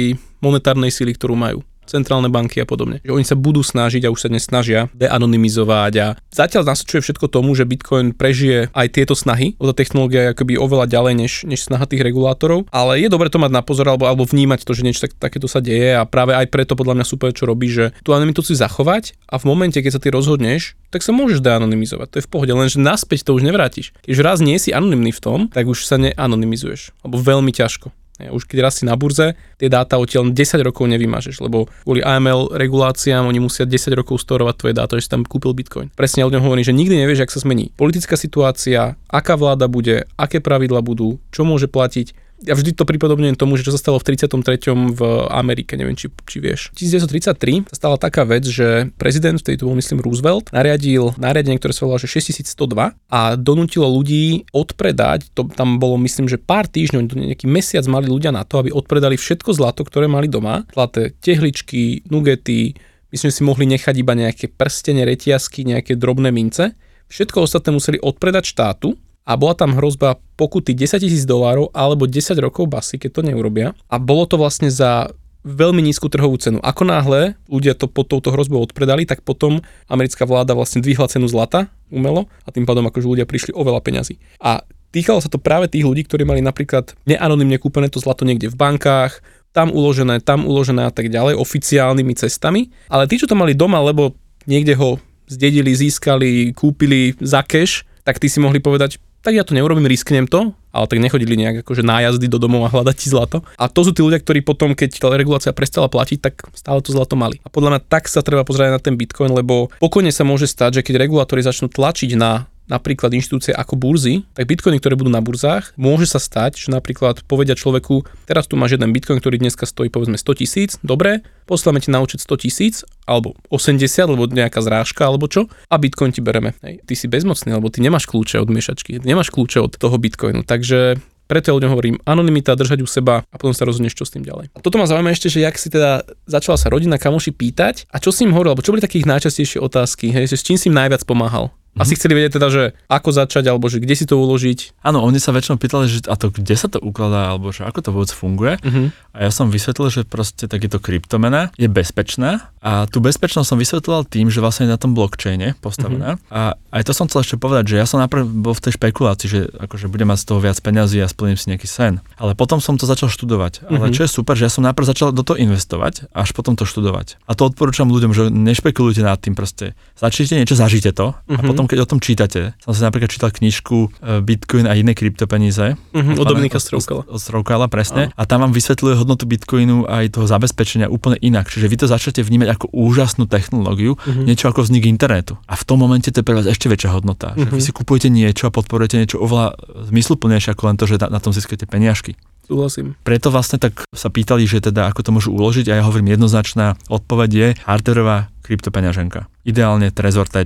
[0.44, 2.98] monetárnej síly, ktorú majú centrálne banky a podobne.
[3.07, 7.30] Že oni sa budú snažiť a už sa dnes snažia deanonymizovať a zatiaľ nasvedčuje všetko
[7.30, 11.33] tomu, že Bitcoin prežije aj tieto snahy, lebo tá technológia je akoby oveľa ďalej než,
[11.44, 14.72] než snaha tých regulátorov, ale je dobre to mať na pozor alebo, alebo vnímať to,
[14.74, 17.70] že niečo tak, takéto sa deje a práve aj preto podľa mňa super, čo robí,
[17.70, 21.44] že tú anonymitu si zachovať a v momente, keď sa ty rozhodneš, tak sa môžeš
[21.44, 23.92] deanonymizovať, to je v pohode, lenže naspäť to už nevrátiš.
[24.09, 27.92] Keď raz nie si anonymný v tom, tak už sa neanonymizuješ, alebo veľmi ťažko.
[28.14, 32.55] Už keď raz si na burze, tie dáta odtiaľ 10 rokov nevymažeš, lebo kvôli AML
[32.55, 35.90] reguláciám oni musia 10 rokov storovať tvoje dáta, že si tam kúpil Bitcoin.
[35.98, 40.07] Presne ja ľuďom hovorím, že nikdy nevieš, ak sa zmení politická situácia, aká vláda bude,
[40.14, 42.24] aké pravidla budú, čo môže platiť.
[42.42, 44.35] Ja vždy to pripodobňujem tomu, že čo sa stalo v 33.
[44.75, 46.75] v Amerike, neviem, či, či vieš.
[46.75, 51.73] 1933 sa stala taká vec, že prezident, vtedy to bol myslím Roosevelt, nariadil nariadenie, ktoré
[51.73, 57.14] sa volalo, že 6102 a donútilo ľudí odpredať, to tam bolo myslím, že pár týždňov,
[57.14, 62.05] nejaký mesiac mali ľudia na to, aby odpredali všetko zlato, ktoré mali doma, zlaté tehličky,
[62.11, 62.75] nugety,
[63.14, 66.75] myslím, že si mohli nechať iba nejaké prstene, reťazky, nejaké drobné mince.
[67.09, 72.37] Všetko ostatné museli odpredať štátu a bola tam hrozba pokuty 10 tisíc dolárov alebo 10
[72.45, 73.73] rokov basy, keď to neurobia.
[73.89, 75.09] A bolo to vlastne za
[75.45, 76.61] veľmi nízku trhovú cenu.
[76.65, 81.29] Ako náhle ľudia to pod touto hrozbou odpredali, tak potom americká vláda vlastne dvihla cenu
[81.29, 84.17] zlata umelo a tým pádom akože ľudia prišli o veľa peňazí.
[84.41, 88.49] A týkalo sa to práve tých ľudí, ktorí mali napríklad neanonymne kúpené to zlato niekde
[88.49, 89.21] v bankách,
[89.55, 92.73] tam uložené, tam uložené a tak ďalej, oficiálnymi cestami.
[92.91, 94.17] Ale tí, čo to mali doma, lebo
[94.49, 99.57] niekde ho zdedili, získali, kúpili za cash, tak tí si mohli povedať, tak ja to
[99.57, 103.41] neurobím, risknem to, ale tak nechodili nejak akože nájazdy do domov a hľadať ti zlato.
[103.57, 106.93] A to sú tí ľudia, ktorí potom, keď tá regulácia prestala platiť, tak stále to
[106.93, 107.41] zlato mali.
[107.41, 110.81] A podľa mňa tak sa treba pozrieť na ten Bitcoin, lebo pokojne sa môže stať,
[110.81, 115.20] že keď regulátori začnú tlačiť na napríklad inštitúcie ako burzy, tak bitcoiny, ktoré budú na
[115.20, 119.68] burzách, môže sa stať, že napríklad povedia človeku, teraz tu máš jeden bitcoin, ktorý dneska
[119.68, 122.74] stojí povedzme 100 tisíc, dobre, posláme ti na účet 100 tisíc,
[123.05, 126.57] alebo 80, alebo nejaká zrážka, alebo čo, a bitcoin ti bereme.
[126.64, 126.81] Hej.
[126.88, 130.96] Ty si bezmocný, alebo ty nemáš kľúče od miešačky, nemáš kľúče od toho bitcoinu, takže
[131.24, 134.29] preto ja ľuďom hovorím anonimita, držať u seba a potom sa rozhodneš, čo s tým
[134.29, 134.53] ďalej.
[134.53, 137.96] A toto ma zaujíma ešte, že jak si teda začala sa rodina kamoši pýtať a
[137.96, 140.68] čo si im hovoril, alebo čo boli takých najčastejšie otázky, hej, že s čím si
[140.68, 141.48] im najviac pomáhal?
[141.75, 141.83] Mm-hmm.
[141.83, 144.79] Asi chceli vedieť teda, že ako začať, alebo že kde si to uložiť.
[144.87, 147.79] Áno, oni sa väčšinou pýtali, že a to kde sa to ukladá, alebo že ako
[147.83, 148.55] to vôbec funguje.
[148.63, 148.87] Mm-hmm.
[149.15, 154.07] A ja som vysvetlil, že proste takéto kryptomena je bezpečná a tú bezpečnosť som vysvetloval
[154.07, 156.17] tým, že vlastne je na tom blockchaine postavená.
[156.17, 156.33] Mm-hmm.
[156.33, 159.29] A aj to som chcel ešte povedať, že ja som najprv bol v tej špekulácii,
[159.29, 162.01] že akože budem mať z toho viac peňazí a splním si nejaký sen.
[162.17, 163.67] Ale potom som to začal študovať.
[163.67, 163.77] Mm-hmm.
[163.83, 166.65] Ale čo je super, že ja som najprv začal do toho investovať, až potom to
[166.65, 167.21] študovať.
[167.29, 169.77] A to odporúčam ľuďom, že nešpekulujte nad tým proste.
[170.01, 171.37] Začnite niečo, zažite to mm-hmm.
[171.37, 174.77] a potom potom, keď o tom čítate, som si napríklad čítal knižku e, Bitcoin a
[174.77, 175.81] iné kryptopeníze.
[175.96, 177.09] Mm-hmm, od Dominika Stroukala.
[177.09, 178.12] Od, Stroukala, presne.
[178.20, 181.48] A tam vám vysvetľuje hodnotu Bitcoinu aj toho zabezpečenia úplne inak.
[181.48, 184.29] Čiže vy to začnete vnímať ako úžasnú technológiu, mm-hmm.
[184.29, 185.40] niečo ako vznik internetu.
[185.48, 187.33] A v tom momente to je pre vás ešte väčšia hodnota.
[187.33, 187.48] Mm-hmm.
[187.48, 187.66] Že vy mhm.
[187.66, 189.57] si kupujete niečo a podporujete niečo oveľa
[189.88, 192.20] zmysluplnejšie ako len to, že na, na tom získate peniažky.
[192.44, 192.92] Súhlasím.
[193.00, 196.77] Preto vlastne tak sa pýtali, že teda ako to môžu uložiť a ja hovorím jednoznačná
[196.92, 199.24] odpoveď je hardwareová kryptopeňaženka.
[199.48, 200.44] Ideálne Trezor T.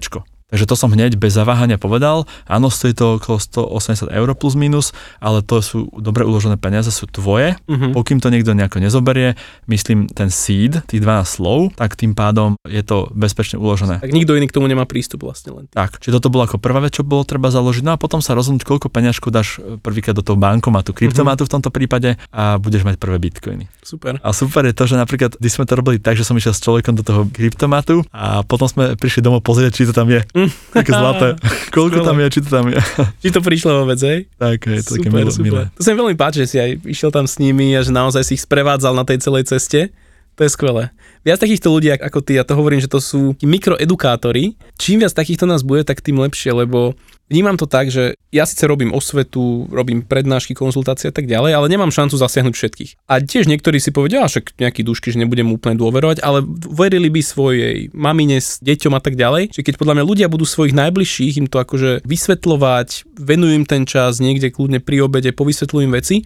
[0.48, 2.24] Takže to som hneď bez zaváhania povedal.
[2.48, 7.04] Áno, stojí to okolo 180 eur plus minus, ale to sú dobre uložené peniaze, sú
[7.04, 7.61] tvoje.
[7.68, 7.92] Uh-huh.
[7.92, 9.37] Pokým to niekto nejako nezoberie,
[9.68, 14.00] myslím ten seed, tých 12 slov, tak tým pádom je to bezpečne uložené.
[14.00, 15.64] Tak nikto iný k tomu nemá prístup vlastne len.
[15.68, 17.84] Tak, čiže toto bolo ako prvá vec, čo bolo treba založiť.
[17.84, 21.52] No a potom sa rozhodnúť, koľko peňažku dáš e, prvýkrát do toho bankomatu, kryptomatu uh-huh.
[21.52, 23.68] v tomto prípade a budeš mať prvé bitcoiny.
[23.84, 24.16] Super.
[24.24, 26.64] A super je to, že napríklad, když sme to robili tak, že som išiel s
[26.64, 30.24] človekom do toho kryptomatu a potom sme prišli domov pozrieť, či to tam je.
[30.77, 31.29] Také zlaté.
[31.74, 32.79] Koľko tam je, či to tam je.
[33.22, 34.29] či to prišlo vôbec, hej?
[34.37, 35.46] Tak, je to super, také milé, super.
[35.46, 35.62] milé.
[35.74, 38.22] To sa mi veľmi páči, že si aj išiel tam s nimi a že naozaj
[38.22, 39.90] si ich sprevádzal na tej celej ceste.
[40.38, 40.94] To je skvelé.
[41.27, 44.55] Viac takýchto ľudí ako ty, ja to hovorím, že to sú mikroedukátori.
[44.79, 46.94] Čím viac takýchto nás bude, tak tým lepšie, lebo
[47.29, 51.71] vnímam to tak, že ja síce robím osvetu, robím prednášky, konzultácie a tak ďalej, ale
[51.73, 52.91] nemám šancu zasiahnuť všetkých.
[53.09, 57.21] A tiež niektorí si povedia, však nejaký dušky, že nebudem úplne dôverovať, ale verili by
[57.25, 59.57] svojej mamine s deťom a tak ďalej.
[59.57, 63.85] Čiže keď podľa mňa ľudia budú svojich najbližších im to akože vysvetľovať, venujú im ten
[63.85, 66.25] čas niekde kľudne pri obede, povysvetľujú veci,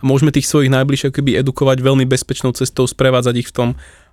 [0.00, 3.68] a môžeme tých svojich najbližších keby edukovať veľmi bezpečnou cestou, sprevádzať ich v tom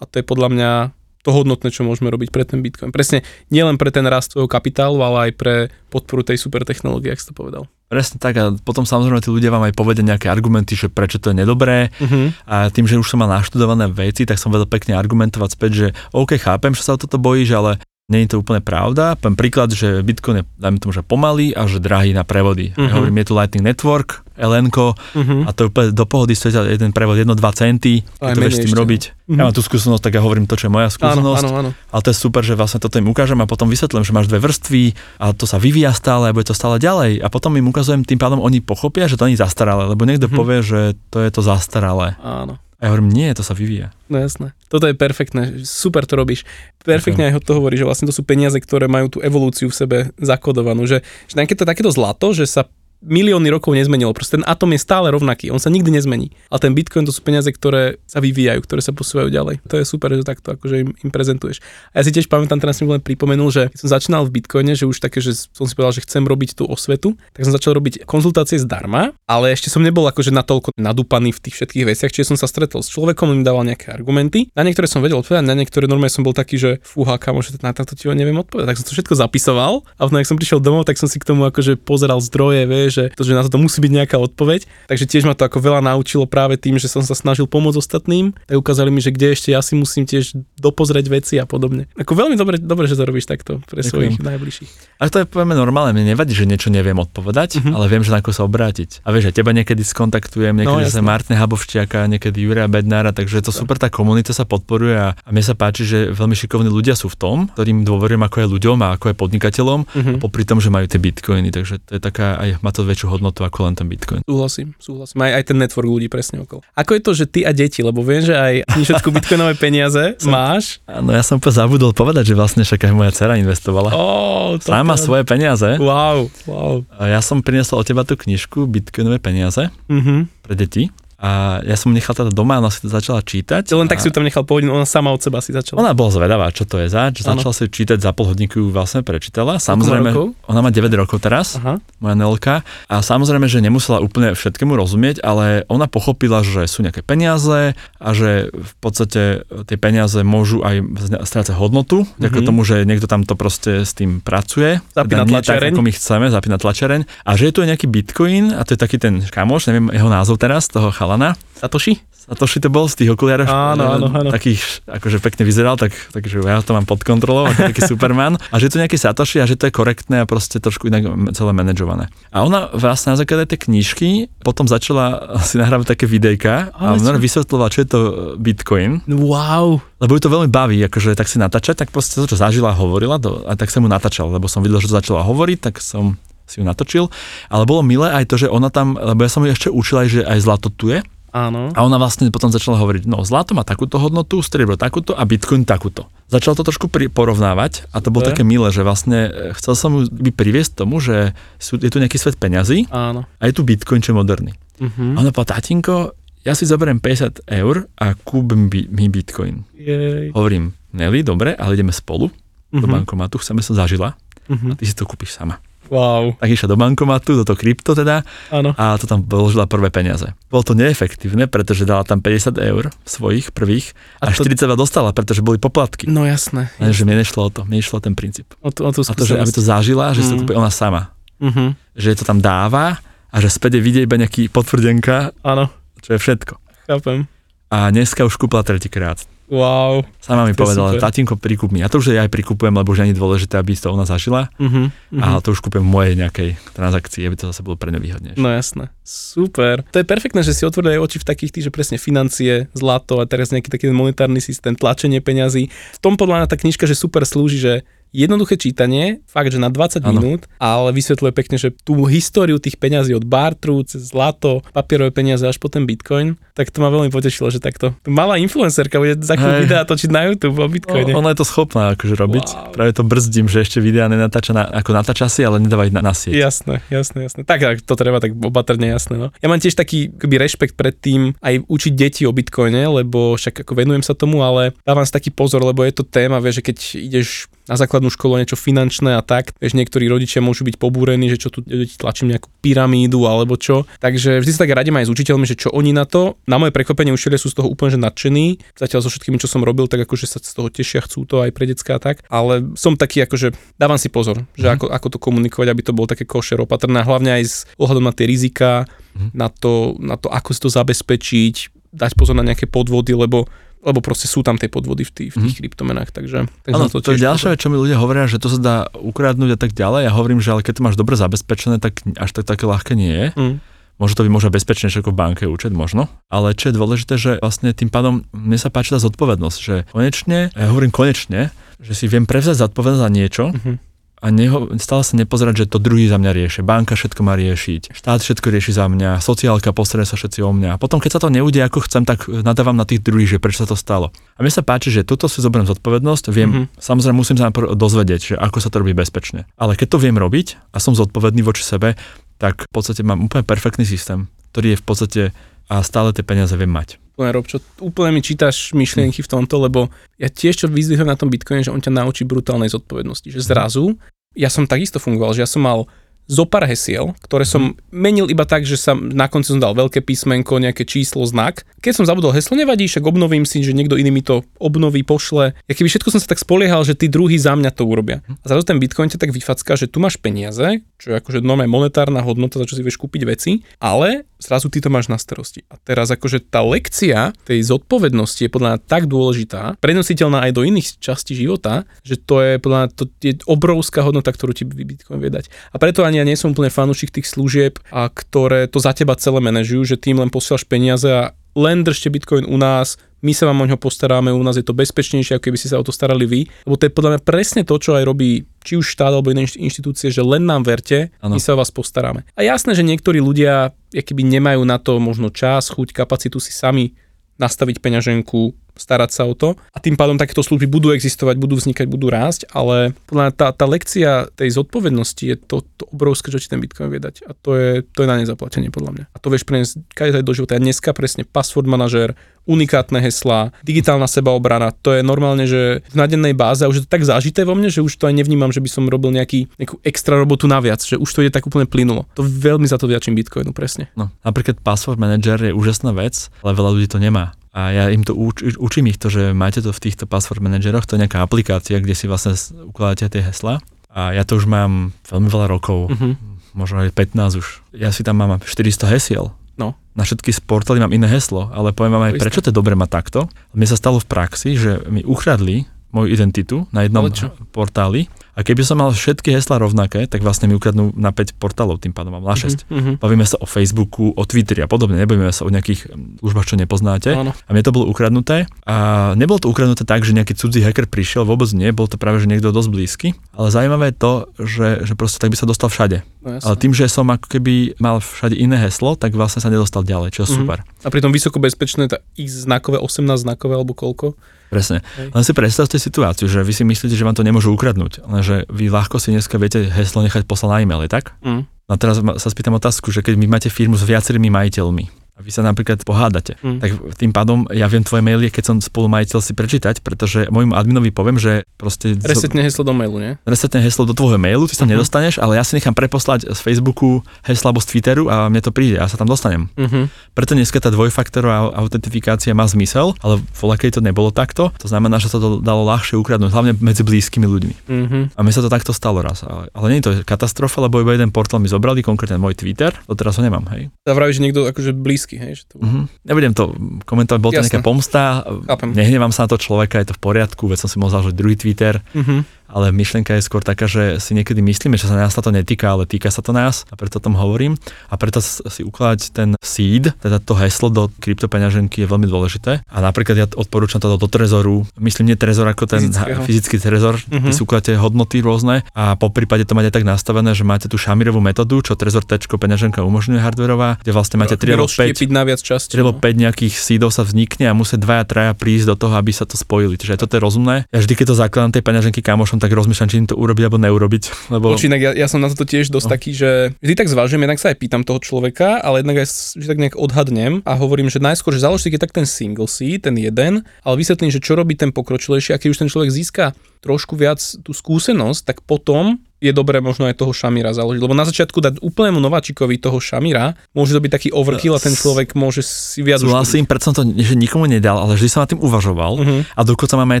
[0.00, 0.70] a to je podľa mňa
[1.20, 2.92] to hodnotné, čo môžeme robiť pre ten Bitcoin.
[2.92, 3.20] Presne
[3.52, 5.54] nielen pre ten rast svojho kapitálu, ale aj pre
[5.92, 7.68] podporu tej super technológie, ak si to povedal.
[7.90, 11.34] Presne tak a potom samozrejme tí ľudia vám aj povedia nejaké argumenty, že prečo to
[11.34, 12.30] je nedobré uh-huh.
[12.46, 15.86] a tým, že už som mal naštudované veci, tak som vedel pekne argumentovať späť, že
[16.14, 19.14] OK, chápem, že sa o toto bojíš, ale nie je to úplne pravda.
[19.14, 22.74] Poviem príklad, že Bitcoin je, dajme tomu, že pomalý a že drahý na prevody.
[22.74, 22.90] Uh-huh.
[22.90, 25.46] Ja hovorím, je tu Lightning Network, ln uh-huh.
[25.46, 28.64] a to je úplne do pohody stojí jeden prevod 1-2 centy, keď to vieš s
[28.66, 29.02] tým robiť.
[29.30, 29.38] Uh-huh.
[29.38, 31.44] Ja mám tú skúsenosť, tak ja hovorím to, čo je moja skúsenosť.
[31.46, 31.70] Áno, áno, áno.
[31.94, 34.42] Ale to je super, že vlastne toto im ukážem a potom vysvetlím, že máš dve
[34.42, 34.82] vrstvy
[35.22, 37.22] a to sa vyvíja stále a bude to stále ďalej.
[37.22, 40.26] A potom im ukazujem, tým pádom oni pochopia, že to nie je zastaralé, lebo niekto
[40.26, 40.40] uh-huh.
[40.40, 40.80] povie, že
[41.14, 42.18] to je to zastaralé.
[42.24, 42.58] Áno.
[42.80, 43.92] A ja hovorím, nie, to sa vyvíja.
[44.08, 44.56] No jasné.
[44.72, 46.48] Toto je perfektné, super to robíš.
[46.80, 49.96] Perfektne aj to hovorí, že vlastne to sú peniaze, ktoré majú tú evolúciu v sebe
[50.16, 50.88] zakodovanú.
[50.88, 52.64] Že, že takéto, takéto zlato, že sa
[53.00, 54.12] milióny rokov nezmenilo.
[54.12, 56.32] Proste ten atom je stále rovnaký, on sa nikdy nezmení.
[56.52, 59.64] Ale ten bitcoin to sú peniaze, ktoré sa vyvíjajú, ktoré sa posúvajú ďalej.
[59.72, 61.64] To je super, že takto akože im, im prezentuješ.
[61.96, 64.72] A ja si tiež pamätám, teraz som len pripomenul, že keď som začínal v bitcoine,
[64.76, 67.74] že už také, že som si povedal, že chcem robiť tú osvetu, tak som začal
[67.80, 72.34] robiť konzultácie zdarma, ale ešte som nebol akože natoľko nadúpaný v tých všetkých veciach, čiže
[72.34, 74.52] som sa stretol s človekom, im dával nejaké argumenty.
[74.52, 77.56] Na niektoré som vedel odpovedať, na niektoré normálne som bol taký, že fúha, kamo, že
[77.64, 78.66] na to ti neviem odpovedať.
[78.74, 81.48] Tak som to všetko zapisoval a potom, som prišiel domov, tak som si k tomu
[81.48, 84.66] akože pozeral zdroje, vie, že, to, že na to musí byť nejaká odpoveď.
[84.90, 88.34] Takže tiež ma to ako veľa naučilo práve tým, že som sa snažil pomôcť ostatným,
[88.46, 91.86] tak ukázali mi, že kde ešte ja si musím tiež dopozrieť veci a podobne.
[91.96, 93.90] Ako veľmi dobre, dobre že to robíš takto pre Ďakujem.
[93.90, 94.70] svojich najbližších.
[95.00, 97.72] A to je povieme normálne, mne nevadí, že niečo neviem odpovedať, mm-hmm.
[97.72, 99.00] ale viem, že na ako sa obrátiť.
[99.06, 103.40] A vieš, že teba niekedy skontaktujem, niekedy no, sa Martina Habovščiaka, niekedy Jura Bednára, takže
[103.40, 106.68] je to super, tá komunita sa podporuje a, a mne sa páči, že veľmi šikovní
[106.68, 110.14] ľudia sú v tom, ktorým dôverujem ako je ľuďom a ako je podnikateľom, mm-hmm.
[110.16, 113.06] a popri tom, že majú tie bitcoiny, takže to je taká, aj má to väčšiu
[113.12, 114.20] hodnotu ako len ten bitcoin.
[114.24, 115.20] Súhlasím, súhlasím.
[115.22, 116.60] Aj, aj ten network ľudí presne okolo.
[116.76, 120.78] Ako je to, že ty a deti, lebo viem, že aj knižočku bitcoinové peniaze máš.
[120.86, 123.90] No ja som úplne zabudol povedať, že vlastne však aj moja dcera investovala.
[123.94, 125.04] Oh, to Sama to...
[125.08, 125.78] svoje peniaze.
[125.80, 126.84] Wow, wow.
[127.02, 130.18] Ja som priniesol od teba tú knižku Bitcoinové peniaze mm-hmm.
[130.44, 130.92] pre deti.
[131.20, 133.68] A ja som nechal teda doma, ona si to začala čítať.
[133.76, 135.84] Len tak si ju tam nechal po ona sama od seba si začala.
[135.84, 138.68] Ona bola zvedavá, čo to je za, čo začala si čítať za pol hodinku ju
[138.72, 139.60] vlastne prečítala.
[139.60, 140.16] Samozrejme,
[140.48, 141.76] ona má 9 rokov teraz, Aha.
[142.00, 142.56] moja Nelka.
[142.88, 148.08] A samozrejme, že nemusela úplne všetkému rozumieť, ale ona pochopila, že sú nejaké peniaze a
[148.16, 150.80] že v podstate tie peniaze môžu aj
[151.28, 152.48] strácať hodnotu, mm-hmm.
[152.48, 154.80] tomu, že niekto tam to proste s tým pracuje.
[154.96, 155.72] Zapína teda tlačereň.
[155.72, 157.00] Tak, ako my chceme, zapína tlačereň.
[157.28, 160.40] A že je tu nejaký bitcoin, a to je taký ten kamoš, neviem jeho názov
[160.40, 161.34] teraz, toho chalana.
[161.58, 161.98] Satoshi?
[162.14, 163.50] Satoshi to bol z tých okuliarov.
[163.50, 164.30] Áno, áno, áno.
[164.30, 168.38] Takých, akože pekne vyzeral, tak, takže ja to mám pod kontrolou, ako taký Superman.
[168.54, 171.10] A že je to nejaký Satoshi a že to je korektné a proste trošku inak
[171.34, 172.06] celé manažované.
[172.30, 177.18] A ona vlastne na základe tej knižky potom začala si nahrávať také videjka a ona
[177.18, 178.00] vysvetlila, čo je to
[178.38, 179.02] Bitcoin.
[179.10, 179.82] Wow.
[179.98, 183.18] Lebo ju to veľmi baví, akože tak si natáčať, tak proste to, čo zažila, hovorila
[183.18, 186.14] to, a tak sa mu natáčal, lebo som videl, že to začala hovoriť, tak som
[186.50, 187.06] si ju natočil.
[187.46, 190.26] Ale bolo milé aj to, že ona tam, lebo ja som ju ešte učila, že
[190.26, 191.70] aj zlato tu je, Áno.
[191.78, 195.62] A ona vlastne potom začala hovoriť, no zlato má takúto hodnotu, striebro takúto a bitcoin
[195.62, 196.10] takúto.
[196.26, 199.90] Začal to trošku pri, porovnávať a to bolo také milé, že vlastne e, chcel som
[200.10, 203.26] by priviesť tomu, že sú, je tu nejaký svet peňazí Áno.
[203.26, 204.52] a je tu bitcoin, čo je moderný.
[204.82, 205.14] Uh-huh.
[205.14, 209.62] A ona povedala, tatinko, ja si zoberiem 50 eur a kúpim mi bitcoin.
[209.78, 210.34] Jej.
[210.34, 212.82] Hovorím, Nelly, dobre, ale ideme spolu uh-huh.
[212.82, 213.06] do mhm.
[213.06, 214.18] bankomatu, chceme sa zažila
[214.50, 214.74] uh-huh.
[214.74, 215.62] a ty si to kúpiš sama.
[215.90, 216.38] Wow.
[216.38, 218.22] Tak išla do bankomatu, do toho krypto teda
[218.54, 218.70] ano.
[218.78, 220.30] a to tam položila prvé peniaze.
[220.46, 224.46] Bolo to neefektívne, pretože dala tam 50 eur svojich prvých a, a to...
[224.46, 226.06] 42 dostala, pretože boli poplatky.
[226.06, 226.70] No jasné.
[226.78, 226.94] jasné.
[226.94, 228.46] že mne nešlo o to, mne nešlo o ten princíp.
[228.62, 230.24] O, to, o, tú a to, že aby to zažila, že mm.
[230.24, 230.40] si to mm.
[230.46, 231.10] kúpi ona sama.
[231.42, 231.68] Mm-hmm.
[231.98, 233.02] Že to tam dáva
[233.34, 235.66] a že späť vidie iba nejaký potvrdenka, Áno.
[235.98, 236.54] čo je všetko.
[236.86, 237.39] Chápem.
[237.70, 239.22] A dneska už kúpila tretíkrát.
[239.50, 240.06] Wow.
[240.22, 241.82] Sama mi povedala, tatinko, prikúp mi.
[241.82, 244.46] Ja to už aj prikupujem, lebo už nie je dôležité, aby to ona zažila.
[244.58, 245.22] Uh-huh, uh-huh.
[245.22, 248.38] A to už kúpim v mojej nejakej transakcii, aby to zase bolo pre ňu výhodnejšie.
[248.38, 248.94] No jasné.
[249.02, 249.82] Super.
[249.90, 253.26] To je perfektné, že si otvorili oči v takých tých, že presne financie, zlato a
[253.26, 255.66] teraz nejaký taký monetárny systém, tlačenie peňazí.
[255.70, 257.72] V tom podľa mňa tá knižka, že super slúži, že
[258.10, 260.10] jednoduché čítanie, fakt, že na 20 ano.
[260.18, 265.46] minút, ale vysvetľuje pekne, že tú históriu tých peňazí od bartru cez zlato, papierové peniaze
[265.46, 267.96] až po ten bitcoin, tak to ma veľmi potešilo, že takto.
[268.04, 271.16] Malá influencerka bude za chvíľu videa točiť na YouTube o bitcoine.
[271.16, 272.46] O, ona je to schopná akože robiť.
[272.52, 272.72] Wow.
[272.76, 276.04] Práve to brzdím, že ešte videa nenatáča na, ako natáča si, ale nedáva ich na,
[276.04, 276.36] na sieť.
[276.36, 277.40] Jasné, jasné, jasné.
[277.48, 279.16] Tak, tak to treba tak opatrne jasné.
[279.16, 279.32] No.
[279.40, 283.64] Ja mám tiež taký keby rešpekt pred tým aj učiť deti o bitcoine, lebo však
[283.64, 286.66] ako venujem sa tomu, ale dávam si taký pozor, lebo je to téma, vieš, že
[286.68, 287.28] keď ideš
[287.70, 289.54] na základnú školu niečo finančné a tak.
[289.62, 293.86] Vieš, niektorí rodičia môžu byť pobúrení, že čo tu deti tlačím nejakú pyramídu alebo čo.
[294.02, 296.34] Takže vždy sa tak radím aj s učiteľmi, že čo oni na to.
[296.50, 298.58] Na moje prekvapenie učiteľia sú z toho úplne že nadšení.
[298.74, 301.54] Zatiaľ so všetkými, čo som robil, tak akože sa z toho tešia, chcú to aj
[301.54, 302.26] pre detská a tak.
[302.26, 304.74] Ale som taký akože dávam si pozor, že mm.
[304.74, 308.10] ako, ako to komunikovať, aby to bolo také košer opatrné, hlavne aj s ohľadom na
[308.10, 309.30] tie rizika, mm.
[309.30, 311.54] na, to, na to, ako si to zabezpečiť,
[311.94, 313.46] dať pozor na nejaké podvody, lebo
[313.80, 315.60] lebo proste sú tam tie podvody v tých, v tých mm.
[315.64, 316.44] kryptomenách, takže...
[316.68, 318.76] takže ano, to, to je ďalšia vec, čo mi ľudia hovoria, že to sa dá
[318.92, 320.04] ukradnúť a tak ďalej.
[320.04, 323.08] Ja hovorím, že ale keď to máš dobre zabezpečené, tak až tak také ľahké nie
[323.08, 323.26] je.
[323.40, 323.56] Mm.
[324.00, 326.08] Možno to by možno bezpečnejšie ako v banke účet, možno.
[326.32, 330.48] Ale čo je dôležité, že vlastne tým pádom mne sa páči tá zodpovednosť, že konečne,
[330.56, 335.16] ja hovorím konečne, že si viem prevzať zodpovednosť za niečo, mm-hmm a neho, stále sa
[335.16, 336.60] nepozerať, že to druhý za mňa rieši.
[336.60, 340.76] Banka všetko má riešiť, štát všetko rieši za mňa, sociálka postará sa všetci o mňa.
[340.76, 343.64] A potom, keď sa to neudie ako chcem, tak nadávam na tých druhých, že prečo
[343.64, 344.12] sa to stalo.
[344.36, 346.76] A mne sa páči, že toto si zoberiem zodpovednosť, viem, mm-hmm.
[346.76, 349.48] samozrejme musím sa dozvedieť, že ako sa to robí bezpečne.
[349.56, 351.96] Ale keď to viem robiť a som zodpovedný voči sebe,
[352.40, 354.26] tak v podstate mám úplne perfektný systém,
[354.56, 355.22] ktorý je v podstate
[355.70, 356.98] a stále tie peniaze viem mať.
[357.14, 361.14] Úplne, Rob, čo úplne mi čítaš myšlienky v tomto, lebo ja tiež čo vyzdvihujem na
[361.14, 363.94] tom Bitcoine, že on ťa naučí brutálnej zodpovednosti, že zrazu
[364.34, 365.86] ja som takisto fungoval, že ja som mal
[366.30, 367.90] zo pár hesiel, ktoré som mm.
[367.90, 371.66] menil iba tak, že sa na konci som dal veľké písmenko, nejaké číslo, znak.
[371.82, 375.58] Keď som zabudol heslo, nevadí, však obnovím si, že niekto iný mi to obnoví, pošle.
[375.66, 378.22] Ja keby všetko som sa tak spoliehal, že tí druhí za mňa to urobia.
[378.30, 381.72] A zrazu ten Bitcoin ťa tak vyfacká, že tu máš peniaze, čo je akože normálne
[381.72, 385.64] monetárna hodnota, za čo si vieš kúpiť veci, ale zrazu ty to máš na starosti.
[385.72, 390.62] A teraz akože tá lekcia tej zodpovednosti je podľa mňa tak dôležitá, prenositeľná aj do
[390.64, 395.24] iných častí života, že to je podľa mňa to je obrovská hodnota, ktorú ti Bitcoin
[395.24, 395.48] vie dať.
[395.72, 399.16] A preto ani ja nie som úplne fanúšik tých služieb, a ktoré to za teba
[399.16, 403.44] celé manažujú, že tým len posielaš peniaze a len držte Bitcoin u nás, my sa
[403.44, 405.92] vám o ňo postaráme, u nás je to bezpečnejšie, ako keby si sa o to
[405.92, 406.40] starali vy.
[406.64, 409.44] Lebo to je podľa mňa presne to, čo aj robí či už štát alebo iné
[409.44, 411.36] inštitúcie, že len nám verte, ano.
[411.36, 412.24] my sa o vás postaráme.
[412.32, 416.96] A jasné, že niektorí ľudia keby nemajú na to možno čas, chuť, kapacitu si sami
[417.36, 421.86] nastaviť peňaženku, starať sa o to a tým pádom takéto služby budú existovať, budú vznikať,
[421.86, 426.48] budú rásť, ale podľa tá, tá lekcia tej zodpovednosti je to, to obrovské, čo ti
[426.48, 429.04] ten Bitcoin vie dať a to je, to je na nezaplatenie podľa mňa.
[429.12, 430.56] A to vieš preniesť každý do života.
[430.56, 432.16] A dneska presne password manažer,
[432.48, 436.90] unikátne heslá, digitálna sebaobrana, to je normálne, že v nadennej báze a už je to
[436.90, 439.78] tak zažité vo mne, že už to aj nevnímam, že by som robil nejaký, nejakú
[439.84, 442.08] extra robotu naviac, že už to ide tak úplne plynulo.
[442.16, 443.92] To veľmi za to vďačím Bitcoinu, presne.
[443.94, 448.06] No, napríklad password manager je úžasná vec, ale veľa ľudí to nemá a ja im
[448.06, 451.18] to uč, učím ich to, že máte to v týchto password manažeroch, to je nejaká
[451.18, 452.38] aplikácia, kde si vlastne
[452.70, 453.58] ukladáte tie hesla
[453.90, 456.14] a ja to už mám veľmi veľa rokov, uh-huh.
[456.54, 457.46] možno aj 15 už.
[457.74, 459.34] Ja si tam mám 400 hesiel.
[459.58, 459.74] No.
[459.98, 462.88] Na všetky sportály mám iné heslo, ale poviem vám aj, prečo to je dobre mať
[462.88, 463.20] takto.
[463.52, 467.10] Mne sa stalo v praxi, že mi ukradli moju identitu na jednom
[467.50, 468.06] portáli
[468.40, 471.92] a keby som mal všetky hesla rovnaké, tak vlastne mi ukradnú na 5 portálov, tým
[471.92, 472.64] pádom mám na 6.
[472.72, 472.94] Mm-hmm.
[472.96, 475.92] Bavíme sa o Facebooku, o Twitteri a podobne, nebavíme sa o nejakých
[476.24, 477.12] službách, čo nepoznáte.
[477.12, 477.36] Áno.
[477.36, 478.48] A mne to bolo ukradnuté.
[478.64, 482.24] A nebolo to ukradnuté tak, že nejaký cudzí hacker prišiel, vôbec nie, bol to práve
[482.24, 483.08] že niekto dosť blízky.
[483.36, 486.00] Ale zaujímavé je to, že, že proste tak by sa dostal všade.
[486.24, 489.84] No, Ale tým, že som ako keby mal všade iné heslo, tak vlastne sa nedostal
[489.84, 490.48] ďalej, čo je mm-hmm.
[490.48, 490.64] super.
[490.80, 494.16] A pritom vysoko bezpečné, tá x znakové, 18 znakové alebo koľko?
[494.50, 494.82] Presne.
[494.98, 495.14] Hej.
[495.14, 498.70] Len si predstavte situáciu, že vy si myslíte, že vám to nemôžu ukradnúť, lenže vy
[498.70, 501.16] ľahko si dneska viete heslo nechať poslať na e-mail, je tak?
[501.24, 501.42] Mm.
[501.70, 505.44] A teraz sa spýtam otázku, že keď vy máte firmu s viacerými majiteľmi, vy sa
[505.44, 506.40] napríklad pohádate.
[506.40, 506.58] Mm.
[506.58, 510.90] Tak tým pádom ja viem tvoje maily, keď som spolumajiteľ si prečítať, pretože môjmu adminovi
[510.90, 511.94] poviem, že proste...
[512.00, 513.12] Resetne heslo do mailu, nie?
[513.28, 514.74] Resetne heslo do tvojho mailu, ty sa uh-huh.
[514.74, 518.50] nedostaneš, ale ja si nechám preposlať z Facebooku heslo alebo z Twitteru a mne to
[518.54, 519.52] príde, ja sa tam dostanem.
[519.54, 519.86] Uh-huh.
[520.14, 525.02] Preto dneska tá dvojfaktorová autentifikácia má zmysel, ale v keď to nebolo takto, to znamená,
[525.02, 527.54] že sa to dalo ľahšie ukradnúť, hlavne medzi blízkymi ľuďmi.
[527.66, 528.02] Uh-huh.
[528.14, 529.26] A mi sa to takto stalo raz.
[529.26, 532.70] Ale, ale nie je to katastrofa, lebo iba jeden portál mi zobrali, konkrétne môj Twitter,
[532.86, 533.68] to teraz ho nemám, hej.
[533.82, 535.32] Zavravíš, niekto akože blízky blízky, hej?
[535.42, 535.54] Že to...
[535.58, 535.84] mm-hmm.
[536.06, 536.44] Nebudem to
[536.86, 538.02] komentovať, bol to nejaká pomsta,
[538.46, 538.70] Chápem.
[538.74, 541.36] nehnevám sa na to človeka, je to v poriadku, veď som si mohol založiť druhý
[541.36, 545.30] Twitter, mm-hmm ale myšlienka je skôr taká, že si niekedy myslíme, že sa nás to
[545.30, 547.56] netýka, ale týka sa to nás a preto o tom hovorím.
[547.92, 552.64] A preto si ukladať ten seed, teda to heslo do kryptopeňaženky je veľmi dôležité.
[552.66, 556.22] A napríklad ja odporúčam to do trezoru, myslím nie trezor ako ten Fyzického.
[556.24, 557.32] fyzický trezor, mm-hmm.
[557.32, 561.20] si ukladáte hodnoty rôzne a po prípade to máte tak nastavené, že máte tú šamirovú
[561.20, 565.40] metódu, čo trezor tečko peňaženka umožňuje hardwareová, kde vlastne máte 3 alebo 5, na viac
[565.44, 566.18] časti, 3 alebo 5 no.
[566.26, 569.76] nejakých seedov sa vznikne a musia dvaja, traja prísť do toho, aby sa to spojili.
[569.76, 570.56] Čiže toto je rozumné.
[570.72, 573.58] Ja vždy, keď to zakladám tej peňaženky kamošom, tak rozmýšľam, či im to urobiť alebo
[573.60, 574.04] neurobiť.
[574.34, 574.56] Lebo...
[574.56, 575.92] Určite, ja, ja, som na to tiež dosť no.
[575.92, 579.46] taký, že vždy tak zvážim, jednak sa aj pýtam toho človeka, ale jednak aj vždy
[579.46, 583.44] tak nejak odhadnem a hovorím, že najskôr, že založte tak ten single seed, ten jeden,
[583.62, 587.20] ale vysvetlím, že čo robí ten pokročilejší a keď už ten človek získa trošku viac
[587.20, 590.80] tú skúsenosť, tak potom je dobré možno aj toho šamíra založiť.
[590.80, 594.72] Lebo na začiatku dať úplnému nováčikovi toho šamíra, môže to byť taký overkill a ten
[594.72, 598.32] človek môže si viac Súhlasím, preto som to že nikomu nedal, ale vždy som nad
[598.32, 599.20] tým uvažoval uh-huh.
[599.36, 600.00] a dokonca máme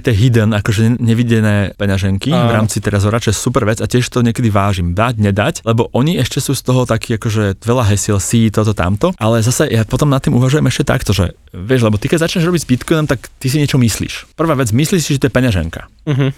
[0.00, 2.48] aj tie hidden, akože nevidené peňaženky uh-huh.
[2.48, 5.92] v rámci Trezora, čo je super vec a tiež to niekedy vážim, dať, nedať, lebo
[5.92, 9.84] oni ešte sú z toho taký akože veľa hesiel, si toto, tamto, ale zase ja
[9.84, 13.06] potom nad tým uvažujem ešte takto, že vieš, lebo ty keď začneš robiť s Bitcoinom,
[13.10, 14.32] tak ty si niečo myslíš.
[14.38, 15.90] Prvá vec, myslíš si, že to je peňaženka.
[16.08, 16.30] Uh-huh.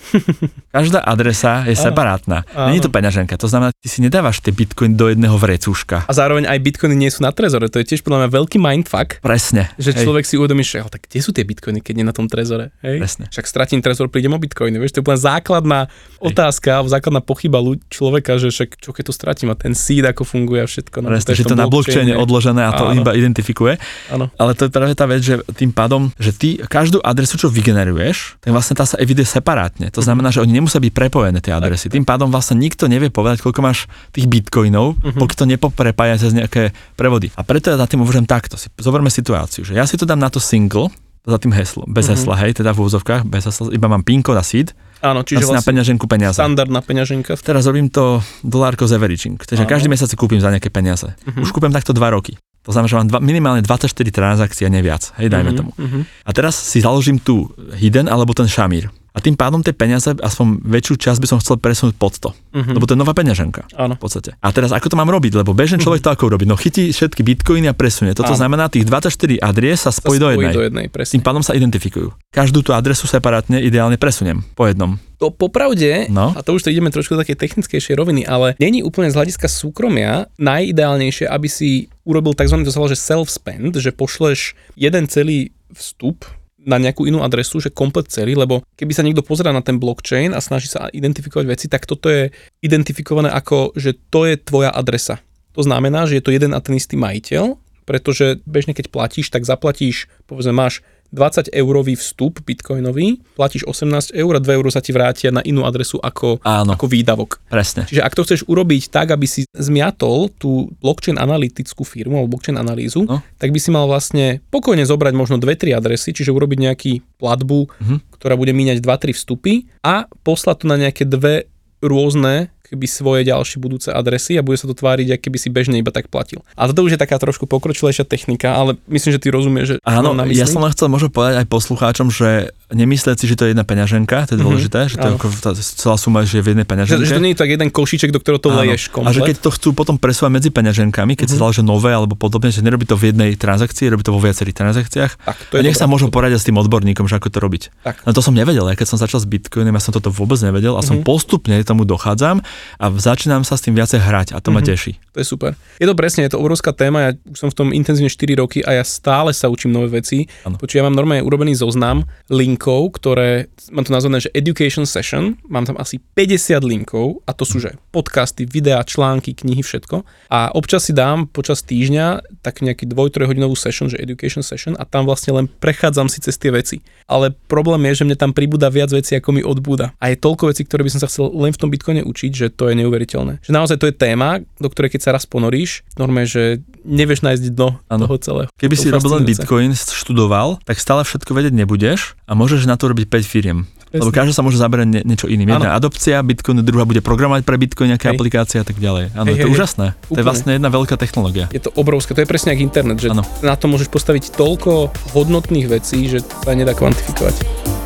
[0.74, 2.42] Každá adresa je separátna.
[2.72, 3.34] Není to peňaženka.
[3.36, 6.08] To znamená, ty si nedávaš tie bitcoiny do jedného vrecúška.
[6.08, 7.68] A zároveň aj bitcoiny nie sú na trezore.
[7.68, 9.20] To je tiež podľa mňa veľký mindfuck.
[9.20, 9.70] Presne.
[9.76, 10.04] Že hej.
[10.08, 12.72] človek si uvedomí, že tak kde sú tie bitcoiny, keď nie na tom trezore?
[12.80, 12.98] Hej?
[12.98, 13.24] Presne.
[13.28, 14.80] Však stratím trezor, prídem o bitcoiny.
[14.80, 16.32] Vieš, to je úplne základná hej.
[16.32, 20.64] otázka, základná pochyba človeka, že však čo keď to stratím a ten seed ako funguje
[20.64, 20.96] a všetko.
[21.04, 23.04] No, Presne, že to na blockchaine odložené a to Áno.
[23.04, 23.76] iba identifikuje.
[24.10, 24.32] Áno.
[24.40, 28.40] Ale to je práve tá vec, že tým pádom, že ty každú adresu, čo vygeneruješ,
[28.40, 29.90] tak vlastne tá sa eviduje separátne.
[29.90, 31.90] To znamená, že oni nemusia byť prepojené tie adresy.
[31.90, 35.18] Tým pádom vlastne nikto nevie povedať, koľko máš tých bitcoinov, uh-huh.
[35.18, 37.34] pokiaľ to nepoprepája cez nejaké prevody.
[37.34, 38.54] A preto ja za tým uvažujem takto.
[38.54, 42.10] Si, zoberme situáciu, že ja si to dám na to single, za tým heslom, bez
[42.10, 42.18] uh-huh.
[42.18, 45.42] hesla, hej, teda v úzovkách, bez hesla, iba mám PIN kód a seed, Áno, čiže
[45.42, 46.38] vlastne na peňaženku peniaze.
[46.38, 47.34] Standardná peňaženka.
[47.42, 51.10] Teraz robím to dolárko z averaging, takže každý mesiac si kúpim za nejaké peniaze.
[51.10, 51.42] Uh-huh.
[51.42, 52.38] Už kúpim takto 2 roky.
[52.62, 55.10] To znamená, že mám dva, minimálne 24 transakcií a neviac.
[55.18, 55.70] Hej, dajme uh-huh, tomu.
[55.74, 56.06] Uh-huh.
[56.22, 58.94] A teraz si založím tu Hidden alebo ten Shamir.
[59.12, 62.30] A tým pádom tie peniaze, aspoň väčšiu časť by som chcel presunúť pod to.
[62.32, 62.72] Uh-huh.
[62.72, 63.68] Lebo to je nová peňaženka.
[63.76, 64.00] Áno.
[64.00, 64.32] V podstate.
[64.40, 65.36] A teraz ako to mám robiť?
[65.36, 66.48] Lebo bežný človek to ako robí?
[66.48, 68.16] No chytí všetky bitcoiny a presunie.
[68.16, 68.40] Toto Áno.
[68.40, 70.54] znamená, tých 24 adries sa spojí, do jednej.
[70.56, 71.20] Do jednej presne.
[71.20, 72.08] Tým pádom sa identifikujú.
[72.32, 74.96] Každú tú adresu separátne ideálne presuniem po jednom.
[75.20, 76.34] To popravde, no.
[76.34, 79.46] a to už to ideme trošku do takej technickejšej roviny, ale není úplne z hľadiska
[79.46, 82.58] súkromia najideálnejšie, aby si urobil tzv.
[82.66, 86.26] to sa že self-spend, že pošleš jeden celý vstup
[86.62, 90.30] na nejakú inú adresu, že komplet celý, lebo keby sa niekto pozerá na ten blockchain
[90.34, 92.30] a snaží sa identifikovať veci, tak toto je
[92.62, 95.18] identifikované ako, že to je tvoja adresa.
[95.52, 99.42] To znamená, že je to jeden a ten istý majiteľ, pretože bežne keď platíš, tak
[99.42, 104.96] zaplatíš, povedzme máš 20 eurový vstup bitcoinový, platíš 18 eur a 2 eur sa ti
[104.96, 107.44] vrátia na inú adresu ako, Áno, ako výdavok.
[107.52, 107.84] Presne.
[107.84, 112.56] Čiže ak to chceš urobiť tak, aby si zmiatol tú blockchain analytickú firmu alebo blockchain
[112.56, 113.20] analýzu, no.
[113.36, 117.98] tak by si mal vlastne pokojne zobrať možno 2-3 adresy, čiže urobiť nejaký platbu, uh-huh.
[118.16, 121.52] ktorá bude míňať 2-3 vstupy a poslať to na nejaké dve
[121.82, 125.76] rôzne keby svoje ďalšie budúce adresy a bude sa to tváriť, ako keby si bežne
[125.76, 126.40] iba tak platil.
[126.56, 130.16] A toto už je taká trošku pokročilejšia technika, ale myslím, že ty rozumieš, že Áno,
[130.32, 133.68] ja som len chcel možno povedať aj poslucháčom, že nemyslieť si, že to je jedna
[133.68, 134.46] peňaženka, to je mhm.
[134.48, 134.92] dôležité, mm-hmm.
[134.92, 137.04] že to je ako tá celá suma, že je v jednej peňaženke.
[137.04, 138.64] Že, že to nie je tak jeden košíček, do ktorého to Áno.
[138.64, 139.12] leješ komplet.
[139.12, 141.38] A že keď to chcú potom presúvať medzi peňaženkami, keď mm-hmm.
[141.38, 144.56] sa založia nové alebo podobne, že nerobí to v jednej transakcii, robí to vo viacerých
[144.56, 145.12] transakciách.
[145.20, 147.62] Tak, to je a nech sa možno poradiť s tým odborníkom, že ako to robiť.
[147.84, 147.94] Tak.
[148.08, 150.72] No to som nevedel, ja keď som začal s Bitcoinom, ja som toto vôbec nevedel
[150.72, 150.88] a mm-hmm.
[150.88, 151.04] som mhm.
[151.04, 152.40] postupne tomu dochádzam
[152.80, 154.54] a začínam sa s tým viacej hrať a to mm-hmm.
[154.54, 154.68] ma mhm.
[154.68, 154.92] teší.
[155.12, 155.52] To je super.
[155.76, 158.64] Je to presne, je to obrovská téma, ja už som v tom intenzívne 4 roky
[158.64, 160.24] a ja stále sa učím nové veci.
[160.44, 165.68] Počuť, ja mám normálne urobený zoznam linkov, ktoré, mám to nazvané, že Education Session, mám
[165.68, 170.04] tam asi 50 linkov a to sú, že podcasty, videá, články, knihy, všetko.
[170.32, 174.88] A občas si dám počas týždňa tak nejaký 2-3 hodinovú session, že Education Session a
[174.88, 176.80] tam vlastne len prechádzam si cez tie veci.
[177.08, 179.92] Ale problém je, že mne tam pribúda viac vecí, ako mi odbúda.
[180.00, 182.46] A je toľko vecí, ktoré by som sa chcel len v tom Bitcoine učiť, že
[182.54, 183.42] to je neuveriteľné.
[183.42, 187.42] Že naozaj to je téma, do ktorej keď sa raz ponoríš, normálne, že nevieš nájsť
[187.52, 188.04] dno ano.
[188.06, 188.48] toho celého.
[188.60, 192.90] Keby si robil len Bitcoin, študoval, tak stále všetko vedieť nebudeš a môžeš na to
[192.90, 193.58] robiť 5 firiem.
[193.92, 194.08] Presne.
[194.08, 195.52] Lebo každá sa môže zaberať nie, niečo iným.
[195.52, 195.84] Jedna ano.
[195.84, 198.16] adopcia Bitcoin, druhá bude programovať pre Bitcoin nejaké hej.
[198.16, 199.12] aplikácie a tak ďalej.
[199.12, 199.86] Áno, je to hej, úžasné.
[199.92, 200.16] Úplne.
[200.16, 201.52] To je vlastne jedna veľká technológia.
[201.52, 203.20] Je to obrovské, to je presne ako internet, že ano.
[203.44, 207.81] na to môžeš postaviť toľko hodnotných vecí, že sa nedá kvantifikovať.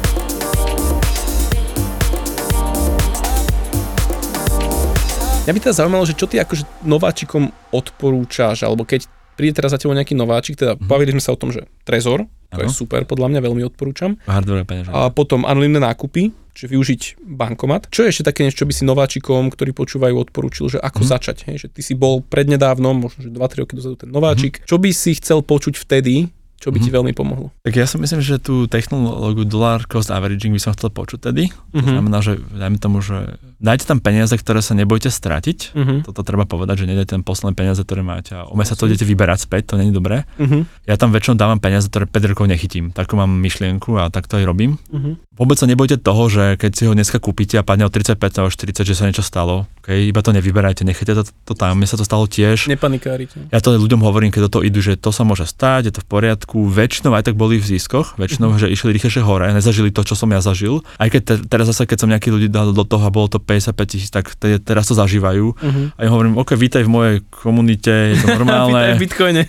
[5.47, 9.07] Mňa by teda zaujímalo, že čo ty akože nováčikom odporúčaš, alebo keď
[9.39, 10.91] príde teraz za tebou nejaký nováčik, teda mm-hmm.
[10.91, 12.67] bavili sme sa o tom, že Trezor, to ano.
[12.67, 14.19] je super, podľa mňa veľmi odporúčam.
[14.27, 17.95] Hardware A potom anonimné nákupy, čiže využiť bankomat.
[17.95, 21.09] Čo je ešte také niečo, čo by si nováčikom, ktorí počúvajú, odporúčil, že ako mm.
[21.15, 21.37] začať?
[21.47, 21.57] Hej?
[21.63, 24.59] Že ty si bol prednedávnom, možno že 2-3 roky dozadu ten nováčik.
[24.59, 24.67] Mm.
[24.67, 26.27] Čo by si chcel počuť vtedy,
[26.57, 26.85] čo by mm-hmm.
[26.85, 26.97] ti mhm.
[26.97, 27.47] veľmi pomohlo.
[27.63, 31.53] Tak ja si myslím, že tú technológiu dollar cost averaging by som chcel počuť tedy.
[31.53, 31.73] Mm-hmm.
[31.73, 31.95] To mhm.
[31.97, 35.77] znamená, že dajme tomu, že dajte tam peniaze, ktoré sa nebojte stratiť.
[35.77, 35.99] Mm-hmm.
[36.09, 39.07] Toto treba povedať, že nedajte tam posledné peniaze, ktoré máte a o sa to idete
[39.07, 40.27] vyberať späť, to není dobré.
[40.43, 40.91] Mm-hmm.
[40.91, 42.91] Ja tam väčšinou dávam peniaze, ktoré 5 rokov nechytím.
[42.91, 44.75] Takú mám myšlienku a tak to aj robím.
[44.91, 45.37] Mm-hmm.
[45.37, 48.49] Vôbec sa nebojte toho, že keď si ho dneska kúpite a padne o 35 alebo
[48.49, 51.77] 40, že sa niečo stalo, okay, iba to nevyberajte, nechajte to, to tam.
[51.77, 52.73] Mne sa to stalo tiež.
[52.73, 53.53] Nepanikárite.
[53.53, 56.01] Ja to ľuďom hovorím, keď do toho idú, že to sa môže stať, je to
[56.03, 56.56] v poriadku.
[56.57, 58.63] Väčšinou aj tak boli v ziskoch, väčšinou, mm-hmm.
[58.65, 60.81] že išli rýchlejšie hore, nezažili to, čo som ja zažil.
[60.97, 63.37] Aj keď te, teraz zase, keď som nejaký ľudí dal do toho a bolo to
[63.37, 65.53] 55 tisíc, tak te, teraz to zažívajú.
[65.53, 65.87] Mm-hmm.
[65.97, 68.97] A ja hovorím, OK, vítaj v mojej komunite, je to normálne.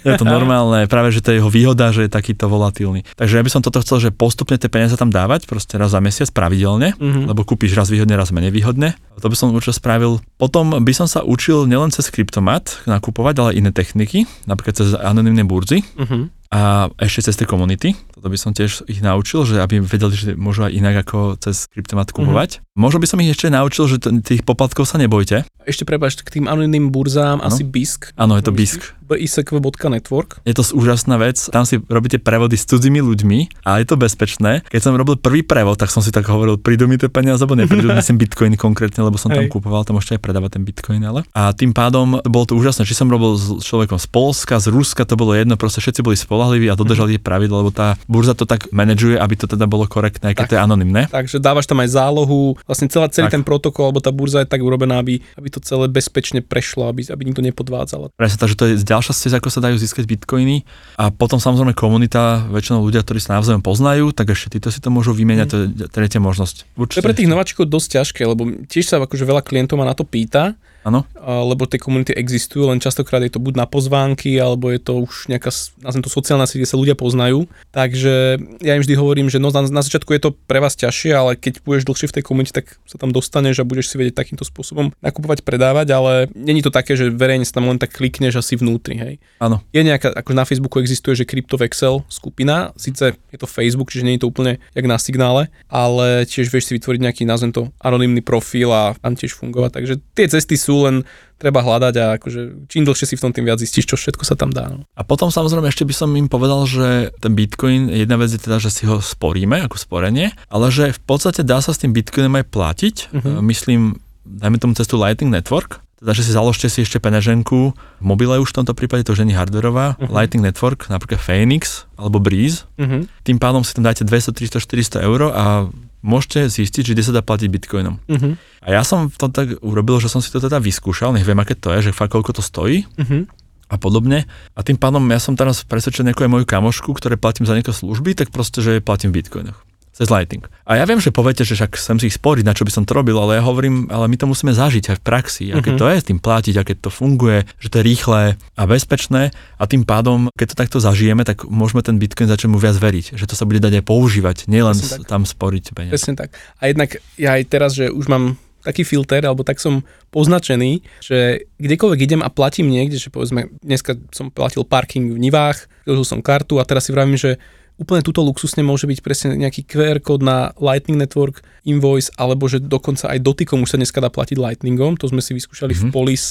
[0.04, 3.08] je to normálne, práve že to je jeho výhoda, že je takýto volatilný.
[3.16, 6.04] Takže ja by som toto chcel, že postupne tie peniaze tam dávať, proste raz za
[6.04, 7.32] mesiac pravidelne, mm-hmm.
[7.32, 9.00] lebo kúpiš raz výhodne, raz menej výhodne.
[9.18, 10.20] To by som určite spravil.
[10.38, 15.48] Potom by som sa učil nielen cez kryptomat nakupovať, ale iné techniky, napríklad cez anonimné
[15.48, 15.82] burzy.
[15.98, 17.96] Mm-hmm a ešte cez tie komunity.
[18.16, 21.68] Toto by som tiež ich naučil, že aby vedeli, že môžu aj inak ako cez
[21.68, 22.64] kryptomat kupovať.
[22.78, 25.50] Možno by som ich ešte naučil, že t- tých poplatkov sa nebojte.
[25.66, 27.50] Ešte prebač, k tým anonimným burzám ano?
[27.50, 28.14] asi BISK.
[28.14, 28.94] Áno, je to BISK.
[29.10, 30.46] bisq.network.
[30.46, 34.62] Je to úžasná vec, tam si robíte prevody s cudzími ľuďmi a je to bezpečné.
[34.70, 37.58] Keď som robil prvý prevod, tak som si tak hovoril, prídu mi tie peniaze, alebo
[37.58, 41.26] neprídu, myslím bitcoin konkrétne, lebo som tam kupoval, tam ešte aj predávať ten bitcoin, ale.
[41.34, 45.02] A tým pádom bolo to úžasné, či som robil s človekom z Polska, z Ruska,
[45.10, 48.46] to bolo jedno, proste všetci boli spolahliví a dodržali tie pravidla, lebo tá burza to
[48.46, 50.50] tak manažuje, aby to teda bolo korektné, keď tak.
[50.52, 51.02] to je anonymné.
[51.10, 53.42] Takže dávaš tam aj zálohu, vlastne celá, celý Tak.
[53.42, 57.08] ten protokol alebo tá burza je tak urobená, aby, aby to celé bezpečne prešlo, aby,
[57.08, 58.14] aby nikto nepodvádzal.
[58.14, 60.68] Presne, takže to je ďalšia cesta, ako sa dajú získať bitcoiny.
[61.00, 64.92] A potom samozrejme komunita, väčšinou ľudia, ktorí sa navzájom poznajú, tak ešte títo si to
[64.92, 66.68] môžu vymieňať, to je tretia možnosť.
[66.76, 69.96] To je pre tých nováčikov dosť ťažké, lebo tiež sa akože veľa klientov ma na
[69.96, 74.72] to pýta, Áno, lebo tie komunity existujú, len častokrát je to buď na pozvánky, alebo
[74.72, 75.52] je to už nejaká,
[75.84, 77.44] nazvem to sociálna sieť, kde sa ľudia poznajú.
[77.76, 81.12] Takže ja im vždy hovorím, že no, na, na začiatku je to pre vás ťažšie,
[81.12, 84.16] ale keď budeš dlhšie v tej komunite, tak sa tam dostaneš a budeš si vedieť
[84.16, 88.40] takýmto spôsobom nakupovať, predávať, ale není to také, že verejne sa tam len tak klikneš
[88.40, 89.14] asi vnútri, hej.
[89.44, 89.60] áno.
[89.76, 94.16] Je nejaká, ako na Facebooku existuje, že CryptoVexel skupina, síce je to Facebook, čiže nie
[94.16, 98.24] je to úplne jak na signále, ale tiež vieš si vytvoriť nejaký, nazvem to, anonymný
[98.24, 99.84] profil a tam tiež fungovať.
[99.84, 100.96] Takže tie cesty sú len
[101.38, 104.34] treba hľadať a akože čím dlhšie si v tom tým viac zistíš, čo všetko sa
[104.34, 104.74] tam dá.
[104.74, 104.86] No.
[104.98, 108.58] A potom samozrejme ešte by som im povedal, že ten Bitcoin, jedna vec je teda,
[108.58, 112.42] že si ho sporíme ako sporenie, ale že v podstate dá sa s tým Bitcoinom
[112.42, 112.96] aj platiť.
[113.14, 113.42] Uh-huh.
[113.46, 118.38] Myslím, dajme tomu cestu Lightning Network, teda, že si založte si ešte peňaženku v mobile
[118.38, 120.14] už v tomto prípade, to nie je hardwareová, Mhm.
[120.14, 123.06] Lightning Network, napríklad Phoenix alebo Breeze, Uh-huh.
[123.26, 125.70] tým pádom si tam dáte 200, 300, 400 eur a
[126.06, 127.96] môžete zistiť, že kde sa dá platiť bitcoinom.
[128.06, 128.34] Uh-huh.
[128.62, 131.38] A ja som v tom tak urobil, že som si to teda vyskúšal, nech viem,
[131.38, 133.26] aké to je, že fakt koľko to stojí Uh-huh.
[133.68, 134.26] a podobne.
[134.56, 137.74] A tým pádom ja som teraz presvedčený ako aj moju kamošku, ktoré platím za nejaké
[137.76, 139.60] služby, tak proste, že platím v bitcoinoch.
[139.98, 140.46] Cez Lighting.
[140.62, 142.86] A ja viem, že poviete, že však sem si ich sporiť, na čo by som
[142.86, 145.80] to robil, ale ja hovorím, ale my to musíme zažiť aj v praxi, aké Mhm.
[145.82, 149.64] to je s tým platiť, aké to funguje, že to je rýchle a bezpečné a
[149.66, 153.26] tým pádom, keď to takto zažijeme, tak môžeme ten Bitcoin začať mu viac veriť, že
[153.26, 155.10] to sa bude dať aj používať, nielen tak.
[155.10, 155.98] tam sporiť peniaze.
[155.98, 156.38] Presne tak.
[156.62, 159.82] A jednak ja aj teraz, že už mám taký filter, alebo tak som
[160.12, 165.72] poznačený, že kdekoľvek idem a platím niekde, že povedzme, dneska som platil parking v Nivách,
[165.88, 167.40] využil som kartu a teraz si vravím, že
[167.78, 172.58] úplne túto luxusne môže byť presne nejaký QR kód na Lightning Network, Invoice, alebo že
[172.58, 175.90] dokonca aj dotykom už sa dneska dá platiť Lightningom, to sme si vyskúšali mm-hmm.
[175.90, 175.96] v Mhm.
[175.96, 176.24] Polis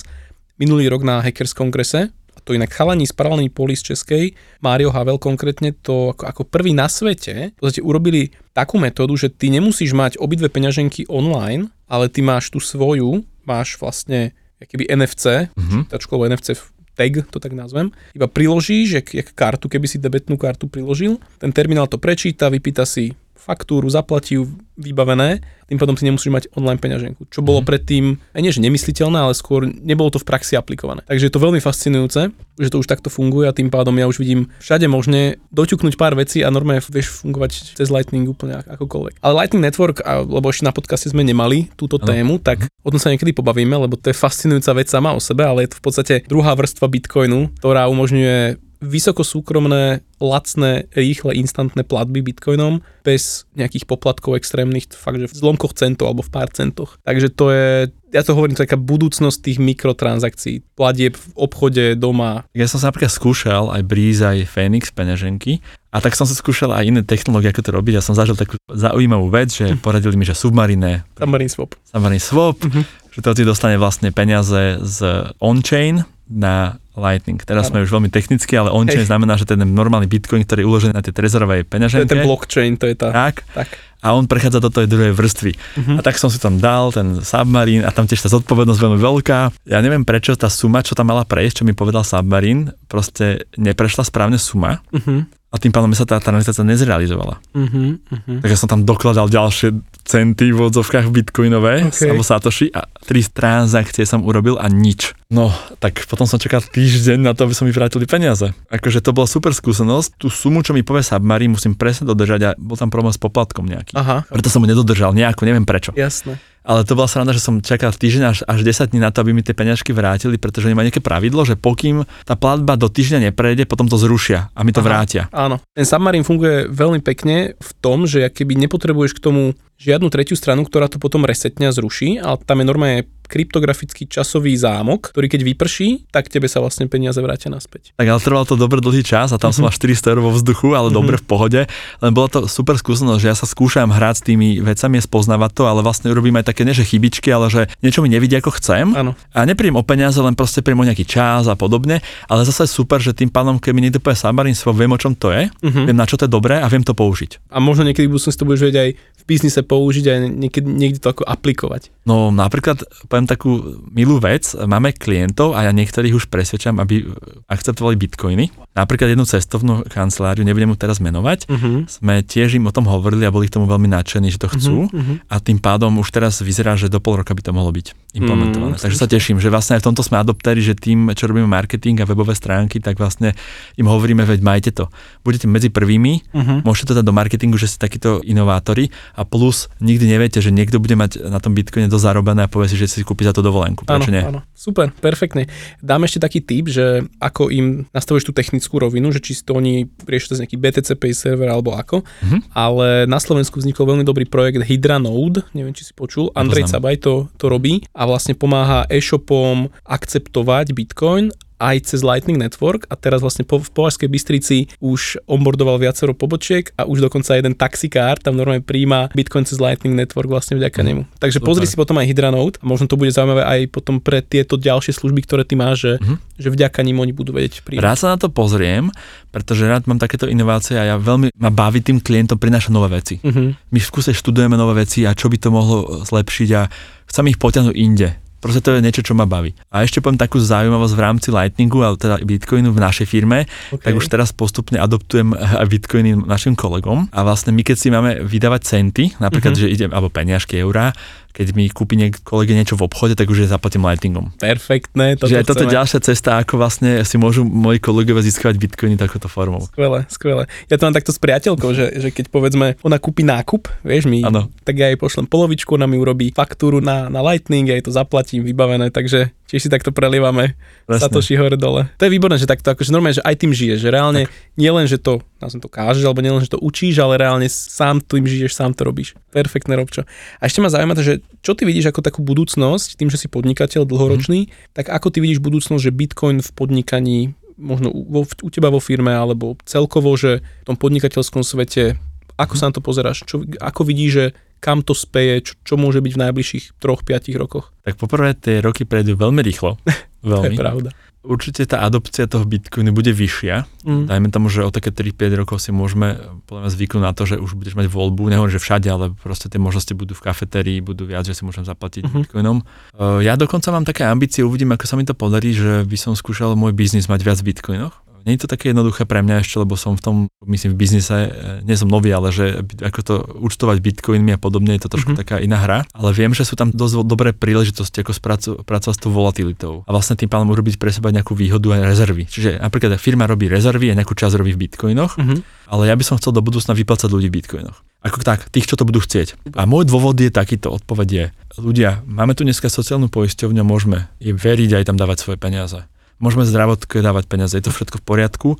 [0.59, 5.17] minulý rok na Hackers kongrese, a to inak chalani z paralelnej Polis Českej, Mário Havel
[5.17, 9.97] konkrétne, to ako, ako prvý na svete, v podstate urobili takú metódu, že ty nemusíš
[9.97, 15.93] mať obidve peňaženky online, ale ty máš tú svoju, máš vlastne keby NFC, Mhm.
[15.93, 16.57] alebo NFC
[16.97, 21.53] tag, to tak nazvem, iba priložíš, jak, jak kartu, keby si debetnú kartu priložil, ten
[21.53, 26.79] terminál to prečíta, vypýta si faktúru, zaplatí ju vybavené, tým pádom si nemusíš mať online
[26.79, 27.27] peňaženku.
[27.27, 27.67] Čo bolo Mhm.
[27.67, 31.01] predtým, aj nie že nemysliteľné, ale skôr nebolo to v praxi aplikované.
[31.09, 34.21] Takže je to veľmi fascinujúce, že to už takto funguje a tým pádom ja už
[34.21, 39.19] vidím všade možné doťuknúť pár vecí a normálne vieš fungovať cez Lightning úplne ak- akokoľvek.
[39.21, 42.07] Ale Lightning Network, a, lebo ešte na podcaste sme nemali túto Áno.
[42.07, 45.43] tému, tak o tom sa niekedy pobavíme, lebo to je fascinujúca vec sama o sebe,
[45.43, 51.85] ale je to v podstate druhá vrstva Bitcoinu, ktorá umožňuje vysoko súkromné, lacné, rýchle, instantné
[51.85, 56.97] platby bitcoinom bez nejakých poplatkov extrémnych, fakt, že v zlomkoch centov alebo v pár centoch.
[57.05, 57.69] Takže to je,
[58.11, 62.45] ja to hovorím, to je taká budúcnosť tých mikrotransakcií, platieb v obchode, doma.
[62.53, 65.61] Ja som sa napríklad skúšal aj Breeze, aj Phoenix peňaženky
[65.93, 68.01] a tak som si skúšal aj iné technológie, ako to robiť.
[68.01, 71.77] Ja som zažil takú zaujímavú vec, že poradili mi, že Submarine, Submarine swap.
[71.85, 72.83] Submarine Swap, Mhm.
[73.13, 74.99] že to ti dostane vlastne peniaze z
[75.41, 77.39] on-chain na Lightning.
[77.39, 79.13] Teraz sme už veľmi technicky, ale on-chain Hej.
[79.13, 82.09] znamená, že ten normálny Bitcoin, ktorý je uložený na tej trezorovej To je peňaženke.
[82.09, 83.13] ten blockchain, to je tá.
[83.13, 83.45] Tak.
[83.53, 83.69] Tak.
[84.01, 85.53] A on prechádza do tej druhej vrstvy.
[85.77, 85.95] Mhm.
[85.99, 89.39] A tak som si tam dal ten Submarine a tam tiež tá zodpovednosť veľmi veľká.
[89.67, 94.05] Ja neviem prečo tá suma, čo tam mala prejsť, čo mi povedal Submarine, proste neprešla
[94.05, 95.25] správne suma Uh-huh.
[95.49, 97.41] a tým pádom sa tá transakcia nezrealizovala.
[97.57, 97.97] Uh-huh.
[97.99, 98.39] Uh-huh.
[98.45, 99.75] Tak ja som tam dokladal ďalšie
[100.07, 102.07] centy v odzovkách bitcoinové OK.
[102.07, 105.17] alebo satoshi a tri transakcie som urobil a nič.
[105.27, 105.51] No,
[105.83, 108.55] tak potom som čakal týždeň na to, aby som mi vrátili peniaze.
[108.71, 110.23] Akože to bola super skúsenosť.
[110.23, 113.67] Tú sumu, čo mi povie Submarine, musím presne dodržať a bol tam problém s poplatkom
[113.67, 113.99] nejaký.
[113.99, 115.91] Aha, Preto som ho nedodržal nejako, neviem prečo.
[115.99, 116.39] jasné.
[116.67, 119.31] Ale to bola sranda, že som čakal týždeň až, až 10 dní na to, aby
[119.31, 123.31] mi tie peňažky vrátili, pretože oni majú nejaké pravidlo, že pokým tá platba do týždňa
[123.31, 124.87] neprejde, potom to zrušia a mi to Aha.
[124.91, 125.23] vrátia.
[125.31, 125.63] Áno.
[125.79, 130.67] Ten Submarine funguje veľmi pekne v tom, že keby nepotrebuješ k tomu žiadnu tretiu stranu,
[130.67, 135.41] ktorá to potom resetne a zruší, ale tam je normálne kryptografický časový zámok, ktorý keď
[135.45, 137.93] vyprší, tak tebe sa vlastne peniaze vrátia naspäť.
[137.95, 140.73] Tak ale trvalo to dobre dlhý čas a tam som mal 400 eur vo vzduchu,
[140.73, 141.61] ale dobre v pohode.
[141.99, 145.63] Len bola to super skúsenosť, že ja sa skúšam hrať s tými vecami, spoznávať to,
[145.65, 148.91] ale vlastne urobím aj také že chybičky, ale že niečo mi nevidí ako chcem.
[148.93, 149.15] Áno.
[149.31, 152.03] A nepríjem o peniaze, len proste príjem o nejaký čas a podobne.
[152.27, 155.15] Ale zase super, že tým pádom, keď mi niekto povie Submarine Swap, viem o čom
[155.15, 155.87] to je, Mhm.
[155.87, 157.51] viem na čo to je dobré a viem to použiť.
[157.51, 158.91] A možno niekedy v budúcnosti to budeš vedieť aj
[159.27, 161.91] biznise použiť a niekde, niekde to ako aplikovať?
[162.07, 167.05] No napríklad, poviem takú milú vec, máme klientov a ja niektorých už presvedčam, aby
[167.51, 168.47] akceptovali bitcoiny.
[168.77, 171.89] Napríklad jednu cestovnú kanceláriu, nebudem mu teraz menovať, uh-huh.
[171.89, 174.93] sme tiež im o tom hovorili a boli k tomu veľmi nadšení, že to chcú
[174.93, 175.17] uh-huh.
[175.33, 178.77] a tým pádom už teraz vyzerá, že do pol roka by to mohlo byť implementované.
[178.77, 178.85] Uh-huh.
[178.85, 182.05] Takže sa teším, že vlastne aj v tomto sme adoptéri, že tým, čo robíme marketing
[182.05, 183.33] a webové stránky, tak vlastne
[183.81, 184.93] im hovoríme, veď majte to.
[185.25, 186.61] Budete medzi prvými, uh-huh.
[186.61, 190.77] môžete to dať do marketingu, že ste takíto inovátori a plus nikdy neviete, že niekto
[190.77, 193.41] bude mať na tom Bitcoine to zarobené a povie si, že si kúpi za to
[193.41, 193.89] dovolenku.
[193.89, 194.21] Prečo nie?
[194.21, 195.49] Áno, super, perfektne.
[195.81, 199.55] Dám ešte taký tip, že ako im nastavíš tú technickú technickú rovinu, že či to
[199.55, 202.51] oni riešia cez nejaký BTC Pay server alebo ako, mm-hmm.
[202.51, 206.99] ale na Slovensku vznikol veľmi dobrý projekt Hydra Node, neviem, či si počul, Andrej Cabaj
[206.99, 213.25] to, to robí a vlastne pomáha e-shopom akceptovať Bitcoin aj cez Lightning Network a teraz
[213.25, 218.37] vlastne po, v Považskej Bystrici už onboardoval viacero pobočiek a už dokonca jeden taxikár tam
[218.37, 220.87] normálne príjma Bitcoin cez Lightning Network vlastne vďaka mm.
[220.87, 221.03] nemu.
[221.17, 221.49] Takže Super.
[221.49, 224.93] pozri si potom aj Hydranode a možno to bude zaujímavé aj potom pre tieto ďalšie
[224.93, 226.17] služby, ktoré ty máš, že, mm.
[226.37, 227.85] že vďaka nim oni budú vedieť príjmať.
[227.85, 228.93] Rád sa na to pozriem,
[229.33, 233.17] pretože rád mám takéto inovácie a ja veľmi ma baví tým klientom prinášať nové veci.
[233.21, 233.73] Mm-hmm.
[233.73, 236.69] My v kuse študujeme nové veci a čo by to mohlo zlepšiť a
[237.09, 239.51] chcem ich potiahnuť inde Proste to je niečo, čo ma baví.
[239.75, 243.91] A ešte poviem takú zaujímavosť v rámci Lightningu, ale teda Bitcoinu v našej firme, okay.
[243.91, 247.11] tak už teraz postupne adoptujem aj Bitcoiny našim kolegom.
[247.11, 249.69] A vlastne my keď si máme vydávať centy, napríklad, mm-hmm.
[249.69, 250.95] že idem, alebo peniažky, eurá,
[251.37, 254.33] keď mi kúpi niek- kolega niečo v obchode, tak už je zaplatím lightningom.
[254.41, 255.21] Perfektné.
[255.21, 258.97] Toto Čiže aj toto je ďalšia cesta, ako vlastne si môžu moji kolegovia získavať bitcoiny
[258.97, 259.69] takouto formou.
[259.69, 260.43] Skvelé, skvelé.
[260.73, 264.25] Ja to mám takto s priateľkou, že, že keď povedzme ona kúpi nákup, vieš mi,
[264.25, 264.49] ano.
[264.65, 267.93] tak ja jej pošlem polovičku, ona mi urobí faktúru na, na lightning, ja jej to
[267.93, 271.91] zaplatím, vybavené, takže tiež si takto prelievame Satoshi hore dole.
[271.99, 274.35] To je výborné, že takto akože normálne, že aj tým žiješ, že reálne tak.
[274.59, 277.47] nie len, že to, som to kážeš, alebo nie len, že to učíš, ale reálne
[277.51, 279.15] sám tým žiješ, sám to robíš.
[279.31, 280.07] Perfektné, Robčo.
[280.39, 283.87] A ešte ma zaujíma, že čo ty vidíš ako takú budúcnosť, tým, že si podnikateľ
[283.87, 284.75] dlhoročný, mm.
[284.75, 287.19] tak ako ty vidíš budúcnosť, že Bitcoin v podnikaní
[287.57, 291.97] možno u, u teba vo firme, alebo celkovo, že v tom podnikateľskom svete,
[292.37, 292.59] ako mm.
[292.61, 293.25] sa na to pozeráš?
[293.25, 294.25] Čo, ako vidíš, že
[294.61, 297.73] kam to speje, čo, čo môže byť v najbližších 3-5 rokoch?
[297.85, 299.79] Tak poprvé tie roky prejdú veľmi rýchlo.
[300.25, 300.43] Veľmi.
[300.43, 300.91] to je pravda.
[301.27, 303.67] Určite tá adopcia toho Bitcoinu bude vyššia.
[303.83, 304.07] Mm.
[304.07, 307.43] Dajme tomu, že o také 3-5 rokov si môžeme podľa mňa zvyknúť na to, že
[307.43, 311.03] už budeš mať voľbu, nehovorím, že všade, ale proste tie možnosti budú v kafetérii, budú
[311.03, 312.31] viac, že si môžem zaplatiť mm-hmm.
[312.31, 312.63] Bitcoinom.
[312.95, 316.15] Uh, ja dokonca mám také ambície, uvidím, ako sa mi to podarí, že by som
[316.15, 319.63] skúšal môj biznis mať viac v Bitcoinoch nie je to také jednoduché pre mňa ešte,
[319.63, 321.31] lebo som v tom, myslím, v biznise, e,
[321.63, 325.23] nie som nový, ale že ako to účtovať bitcoinmi a podobne, je to trošku mm-hmm.
[325.23, 328.19] taká iná hra, ale viem, že sú tam dosť dobré príležitosti, ako
[328.67, 332.27] pracovať s tou volatilitou a vlastne tým pádom urobiť pre seba nejakú výhodu a rezervy.
[332.27, 335.71] Čiže napríklad firma robí rezervy a nejakú časť robí v bitcoinoch, mm-hmm.
[335.71, 337.79] ale ja by som chcel do budúcna vyplácať ľudí v bitcoinoch.
[338.03, 339.55] Ako tak, tých, čo to budú chcieť.
[339.59, 341.25] A môj dôvod je takýto, odpoveď je,
[341.63, 345.87] ľudia, máme tu dneska sociálnu poisťovňu, môžeme je veriť aj tam dávať svoje peniaze
[346.19, 348.51] môžeme zdravotke dávať peniaze, je to všetko v poriadku,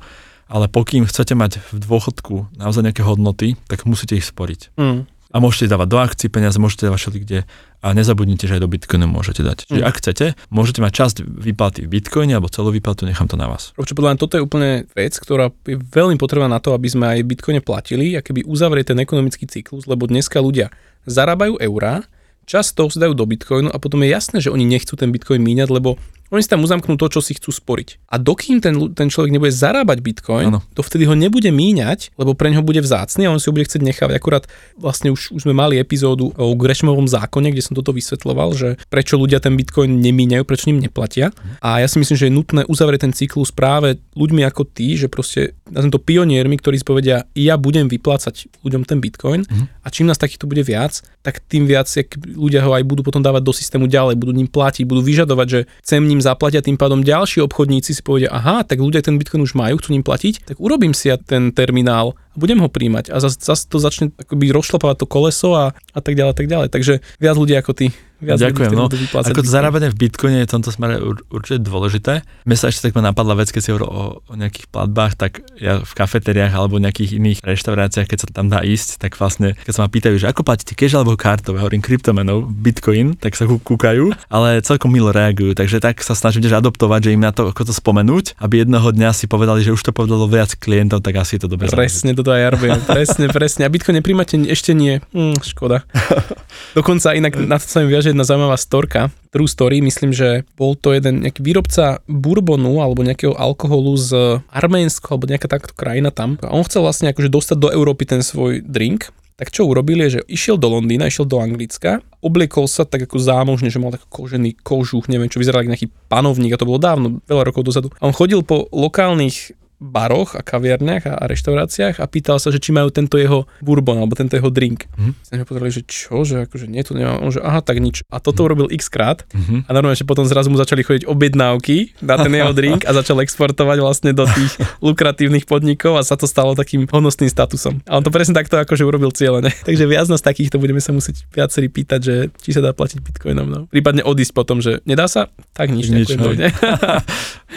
[0.47, 4.73] ale pokým chcete mať v dôchodku naozaj nejaké hodnoty, tak musíte ich sporiť.
[4.79, 5.09] Mm.
[5.27, 7.39] A môžete dávať do akcií peniaze, môžete dávať všetky kde
[7.83, 9.67] a nezabudnite, že aj do Bitcoinu môžete dať.
[9.67, 9.89] Čiže mm.
[9.91, 13.75] ak chcete, môžete mať časť výplaty v Bitcoine alebo celú výplatu, nechám to na vás.
[13.75, 17.05] Čo podľa mňa toto je úplne vec, ktorá je veľmi potrebná na to, aby sme
[17.11, 20.71] aj v Bitcoine platili a keby uzavrieť ten ekonomický cyklus, lebo dneska ľudia
[21.03, 22.07] zarábajú eurá,
[22.47, 25.69] často si dajú do Bitcoinu a potom je jasné, že oni nechcú ten Bitcoin míňať,
[25.69, 25.99] lebo
[26.31, 28.11] oni si tam uzamknú to, čo si chcú sporiť.
[28.11, 30.59] A dokým ten, ten človek nebude zarábať bitcoin, ano.
[30.75, 33.63] to vtedy ho nebude míňať, lebo pre ňo bude vzácný a on si ho bude
[33.63, 34.15] chcieť nechávať.
[34.19, 34.43] Akurát
[34.75, 39.15] vlastne už, už sme mali epizódu o Grešmovom zákone, kde som toto vysvetloval, že prečo
[39.15, 41.31] ľudia ten bitcoin nemíňajú, prečo ním neplatia.
[41.63, 45.07] A ja si myslím, že je nutné uzavrieť ten cyklus práve ľuďmi ako ty, že
[45.07, 49.76] proste na tento pioniermi, ktorí spovedia, ja budem vyplácať ľuďom ten bitcoin uh-huh.
[49.87, 51.87] A čím nás takýchto bude viac, tak tým viac
[52.27, 55.59] ľudia ho aj budú potom dávať do systému ďalej, budú ním platiť, budú vyžadovať, že
[55.79, 59.55] chcem ním zaplatia, tým pádom ďalší obchodníci si povedia, aha, tak ľudia ten Bitcoin už
[59.55, 63.41] majú, chcú ním platiť, tak urobím si ja ten terminál budem ho príjmať a zase
[63.41, 66.69] zas to začne akoby rozšlapávať to koleso a, a tak ďalej, tak ďalej.
[66.69, 68.73] Takže viac ľudí ako ty Viac Ďakujem.
[68.73, 70.97] No, ako to zarábanie v Bitcoine je v tomto smere
[71.29, 72.25] určite dôležité.
[72.49, 75.45] Mne sa ešte tak ma napadla vec, keď si hovoril o, o nejakých platbách, tak
[75.61, 79.69] ja v kafetériách alebo nejakých iných reštauráciách, keď sa tam dá ísť, tak vlastne, keď
[79.73, 83.45] sa ma pýtajú, že ako platíte cash alebo kartou, ja hovorím kryptomenou, Bitcoin, tak sa
[83.45, 85.53] kúkajú, ale celkom milo reagujú.
[85.53, 88.97] Takže tak sa snažím tiež adoptovať, že im na to, ako to spomenúť, aby jedného
[88.97, 91.69] dňa si povedali, že už to povedalo viac klientov, tak asi je to dobre.
[91.69, 92.75] Presne, toto aj robím.
[92.83, 93.63] presne, presne.
[93.63, 94.99] A Bitcoin nepríjmate ešte nie.
[95.15, 95.87] Hm, škoda.
[96.77, 100.43] Dokonca inak na to sa mi viaže že jedna zaujímavá storka, true story, myslím, že
[100.59, 106.11] bol to jeden nejaký výrobca bourbonu alebo nejakého alkoholu z Arménska alebo nejaká takto krajina
[106.11, 106.35] tam.
[106.43, 109.07] A on chcel vlastne akože dostať do Európy ten svoj drink
[109.37, 113.21] tak čo urobil je, že išiel do Londýna, išiel do Anglicka, obliekol sa tak ako
[113.21, 116.81] zámožne, že mal taký kožený kožuch, neviem čo, vyzeral ako nejaký panovník a to bolo
[116.81, 117.93] dávno, veľa rokov dozadu.
[118.01, 122.57] A on chodil po lokálnych baroch a kaviarniach a, a reštauráciách a pýtal sa, že
[122.57, 124.89] či majú tento jeho bourbon alebo tento jeho drink.
[124.91, 125.13] Mm.
[125.19, 127.21] Sme pozerali, že čo, že akože nie, to nemám.
[127.27, 128.01] Že aha, tak nič.
[128.07, 129.63] A toto urobil x krát Mhm.
[129.63, 133.19] a normálne, že potom zrazu mu začali chodiť objednávky na ten jeho drink a začal
[133.19, 134.57] exportovať vlastne do tých
[134.87, 137.79] lukratívnych podnikov a sa to stalo takým hodnostným statusom.
[137.83, 139.53] A on to presne takto akože urobil cieľene.
[139.67, 143.45] Takže viac nás takýchto budeme sa musieť viacerí pýtať, že či sa dá platiť bitcoinom.
[143.45, 143.59] No.
[143.67, 146.09] Prípadne odísť potom, že nedá sa, tak nič, Nič.
[146.09, 146.33] To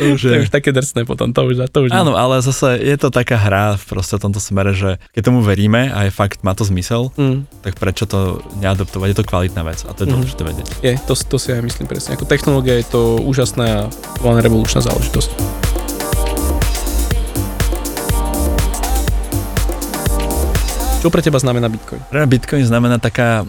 [0.09, 1.99] už je- také drsné potom, to už, to už nie.
[2.11, 5.87] Áno, ale zase je to taká hra v proste tomto smere, že keď tomu veríme
[5.87, 8.19] a je fakt, má to zmysel, Mm, tak prečo to
[8.59, 9.07] neadoptovať?
[9.07, 10.15] Je to kvalitná vec a to je Mhm.
[10.17, 10.67] dôležité vedieť.
[10.81, 12.11] je, to, to si aj myslím presne.
[12.13, 13.89] Ako technológia je to úžasná a
[14.19, 15.31] voľne revolučná záležitosť.
[20.99, 22.03] Čo pre teba znamená Bitcoin?
[22.11, 23.49] Pre Bitcoin znamená taká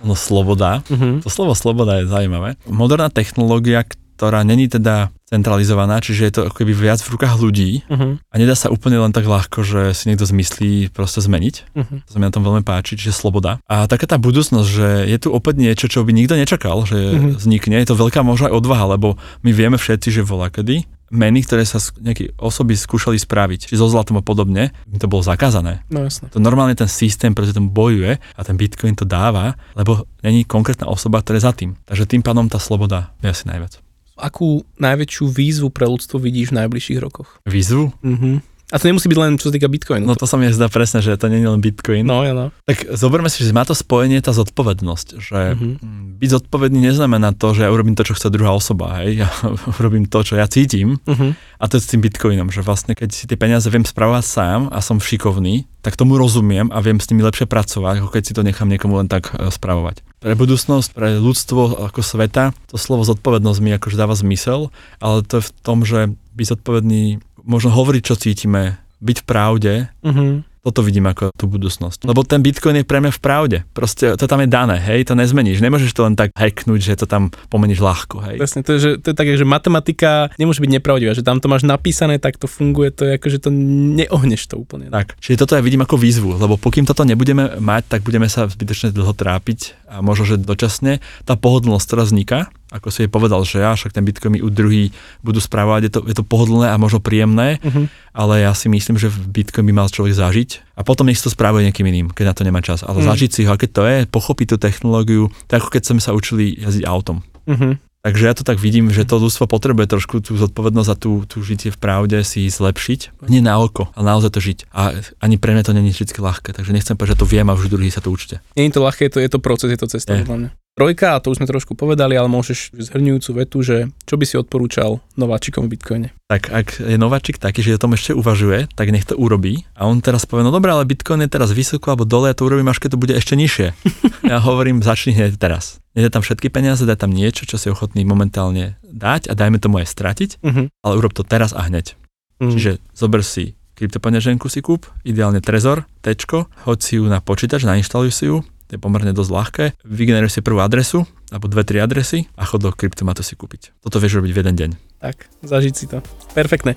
[0.00, 0.82] no, sloboda.
[0.88, 1.22] Uh-huh.
[1.22, 2.58] To slovo sloboda je zaujímavé.
[2.66, 3.86] Moderná technológia,
[4.16, 8.16] ktorá není teda centralizovaná, čiže je to ako keby viac v rukách ľudí Uh-huh.
[8.16, 11.54] a nedá sa úplne len tak ľahko, že si niekto zmyslí proste zmeniť.
[11.76, 12.00] Uh-huh.
[12.04, 13.60] To sa mi na tom veľmi páči, čiže sloboda.
[13.68, 17.28] A taká tá budúcnosť, že je tu opäť niečo, čo by nikto nečakal, že Mhm.
[17.36, 21.40] vznikne, je to veľká možná aj odvaha, lebo my vieme všetci, že volá kedy meny,
[21.40, 25.80] ktoré sa nejaké osoby skúšali spraviť, či so zlatom a podobne, by to bolo zakázané.
[25.88, 26.28] No jasné.
[26.28, 30.84] To normálne ten systém proti tomu bojuje a ten Bitcoin to dáva, lebo není konkrétna
[30.84, 31.80] osoba, ktorá je za tým.
[31.88, 33.80] Takže tým pádom tá sloboda je asi najviac.
[34.18, 37.38] Akú najväčšiu výzvu pre ľudstvo vidíš v najbližších rokoch?
[37.46, 37.94] Výzvu?
[37.94, 38.38] Uh-huh.
[38.68, 40.04] A to nemusí byť len čo sa týka Bitcoinu.
[40.04, 42.04] No to sa mi zdá presne, že to nie je len Bitcoin.
[42.04, 42.52] no, ja no.
[42.68, 45.68] Tak zoberme si, že má to spojenie tá zodpovednosť, že Mhm.
[45.80, 49.28] mm, byť zodpovedný neznamená to, že ja urobím to, čo chce druhá osoba, hej, ja
[49.80, 51.32] urobím to, čo ja cítim Uh-huh.
[51.32, 54.60] a to je s tým Bitcoinom, že vlastne keď si tie peniaze viem spravovať sám
[54.68, 58.36] a som šikovný, tak tomu rozumiem a viem s nimi lepšie pracovať, ako keď si
[58.36, 60.04] to nechám niekomu len tak e, spravovať.
[60.18, 65.38] Pre budúcnosť, pre ľudstvo ako sveta, to slovo zodpovednosť mi akože dáva zmysel, ale to
[65.38, 70.42] je v tom, že byť zodpovedný, možno hovoriť, čo cítime, byť v pravde, Uh-huh.
[70.68, 72.04] Toto vidím ako tú budúcnosť.
[72.04, 73.58] Lebo ten Bitcoin je pre mňa v pravde.
[73.72, 75.64] Proste to tam je dané, hej, to nezmeníš.
[75.64, 78.36] Nemôžeš to len tak hacknúť, že to tam pomeníš ľahko, hej.
[78.36, 81.48] Presne, to je, že, to je také, že matematika nemôže byť nepravdivá, že tam to
[81.48, 84.92] máš napísané, tak to funguje, to je ako, že to neohneš to úplne.
[84.92, 88.44] Tak, čiže toto ja vidím ako výzvu, lebo pokým toto nebudeme mať, tak budeme sa
[88.44, 92.38] zbytočne dlho trápiť a možno, že dočasne tá pohodlnosť, ktorá vzniká,
[92.68, 95.92] ako si je povedal, že ja, však ten Bitcoin mi u druhý budú správať, je
[95.92, 97.88] to, je to pohodlné a možno príjemné, Uh-huh.
[98.12, 101.24] ale ja si myslím, že v Bitcoin by mal človek zažiť a potom nech si
[101.24, 102.84] to správuje nejakým iným, keď na to nemá čas.
[102.84, 103.08] Ale Mm.
[103.08, 106.12] zažiť si ho, a keď to je, pochopiť tú technológiu, tak ako keď sme sa
[106.12, 107.24] učili jazdiť autom.
[107.48, 107.76] Uh-huh.
[107.98, 111.42] Takže ja to tak vidím, že to ľudstvo potrebuje trošku tú zodpovednosť a tú, tú
[111.42, 113.26] žitie v pravde si zlepšiť.
[113.26, 114.58] Nie na oko, ale naozaj to žiť.
[114.70, 117.58] A ani pre mňa to není vždy ľahké, takže nechcem povedať, že to viem a
[117.58, 118.38] už druhý sa to učte.
[118.54, 120.22] Nie je to ľahké, je to, je to proces, je to cesta Je.
[120.24, 120.50] podľa mňa.
[120.78, 124.38] Trojka, a to už sme trošku povedali, ale môžeš zhrňujúcu vetu, že čo by si
[124.38, 126.08] odporúčal nováčikom v Bitcoine?
[126.30, 129.66] Tak ak je nováčik taký, že o tom ešte uvažuje, tak nech to urobí.
[129.74, 132.46] A on teraz povie, no dobré, ale Bitcoin je teraz vysoko alebo dole, ja to
[132.46, 133.66] urobím až keď to bude ešte nižšie.
[134.30, 135.82] ja hovorím, začni hneď teraz.
[135.98, 139.82] Nedaj tam všetky peniaze, daj tam niečo, čo si ochotný momentálne dať a dajme tomu
[139.82, 140.70] aj stratiť, Uh-huh.
[140.86, 141.98] ale urob to teraz a hneď.
[142.38, 142.54] Uh-huh.
[142.54, 148.10] Čiže zober si kryptopeňaženku si kúp, ideálne Trezor, tečko, hoď si ju na počítač, nainštaluj
[148.10, 152.44] si ju, je pomerne dosť ľahké, vygeneruj si prvú adresu, alebo dve, tri adresy a
[152.44, 153.76] chod do kryptomatu si kúpiť.
[153.80, 154.70] Toto vieš robiť v jeden deň.
[154.98, 156.02] Tak, zažiť si to.
[156.34, 156.74] Perfektné.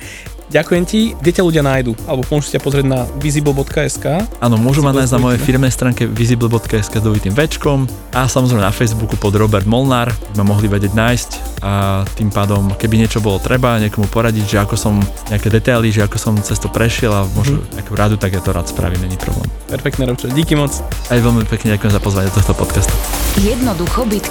[0.54, 1.18] Ďakujem ti.
[1.18, 1.98] Kde ťa ľudia nájdu?
[2.06, 4.06] Alebo môžu ťa pozrieť na visible.sk.
[4.38, 8.70] Áno, môžu ma nájsť na mojej firmnej stránke visible.sk s dvojitým večkom a samozrejme na
[8.70, 11.30] Facebooku pod Robert Molnár, by ma mohli vedieť nájsť
[11.66, 14.94] a tým pádom, keby niečo bolo treba, niekomu poradiť, že ako som
[15.34, 17.82] nejaké detaily, že ako som cez to prešiel a možno Mhm.
[17.82, 19.50] nejakú radu, tak ja to rád spravím, není problém.
[19.66, 20.30] Perfektné, Robčo.
[20.30, 20.70] Díky moc.
[21.10, 22.94] Aj veľmi pekne ďakujem za pozvanie do tohto podcastu.
[23.40, 24.06] Jednoducho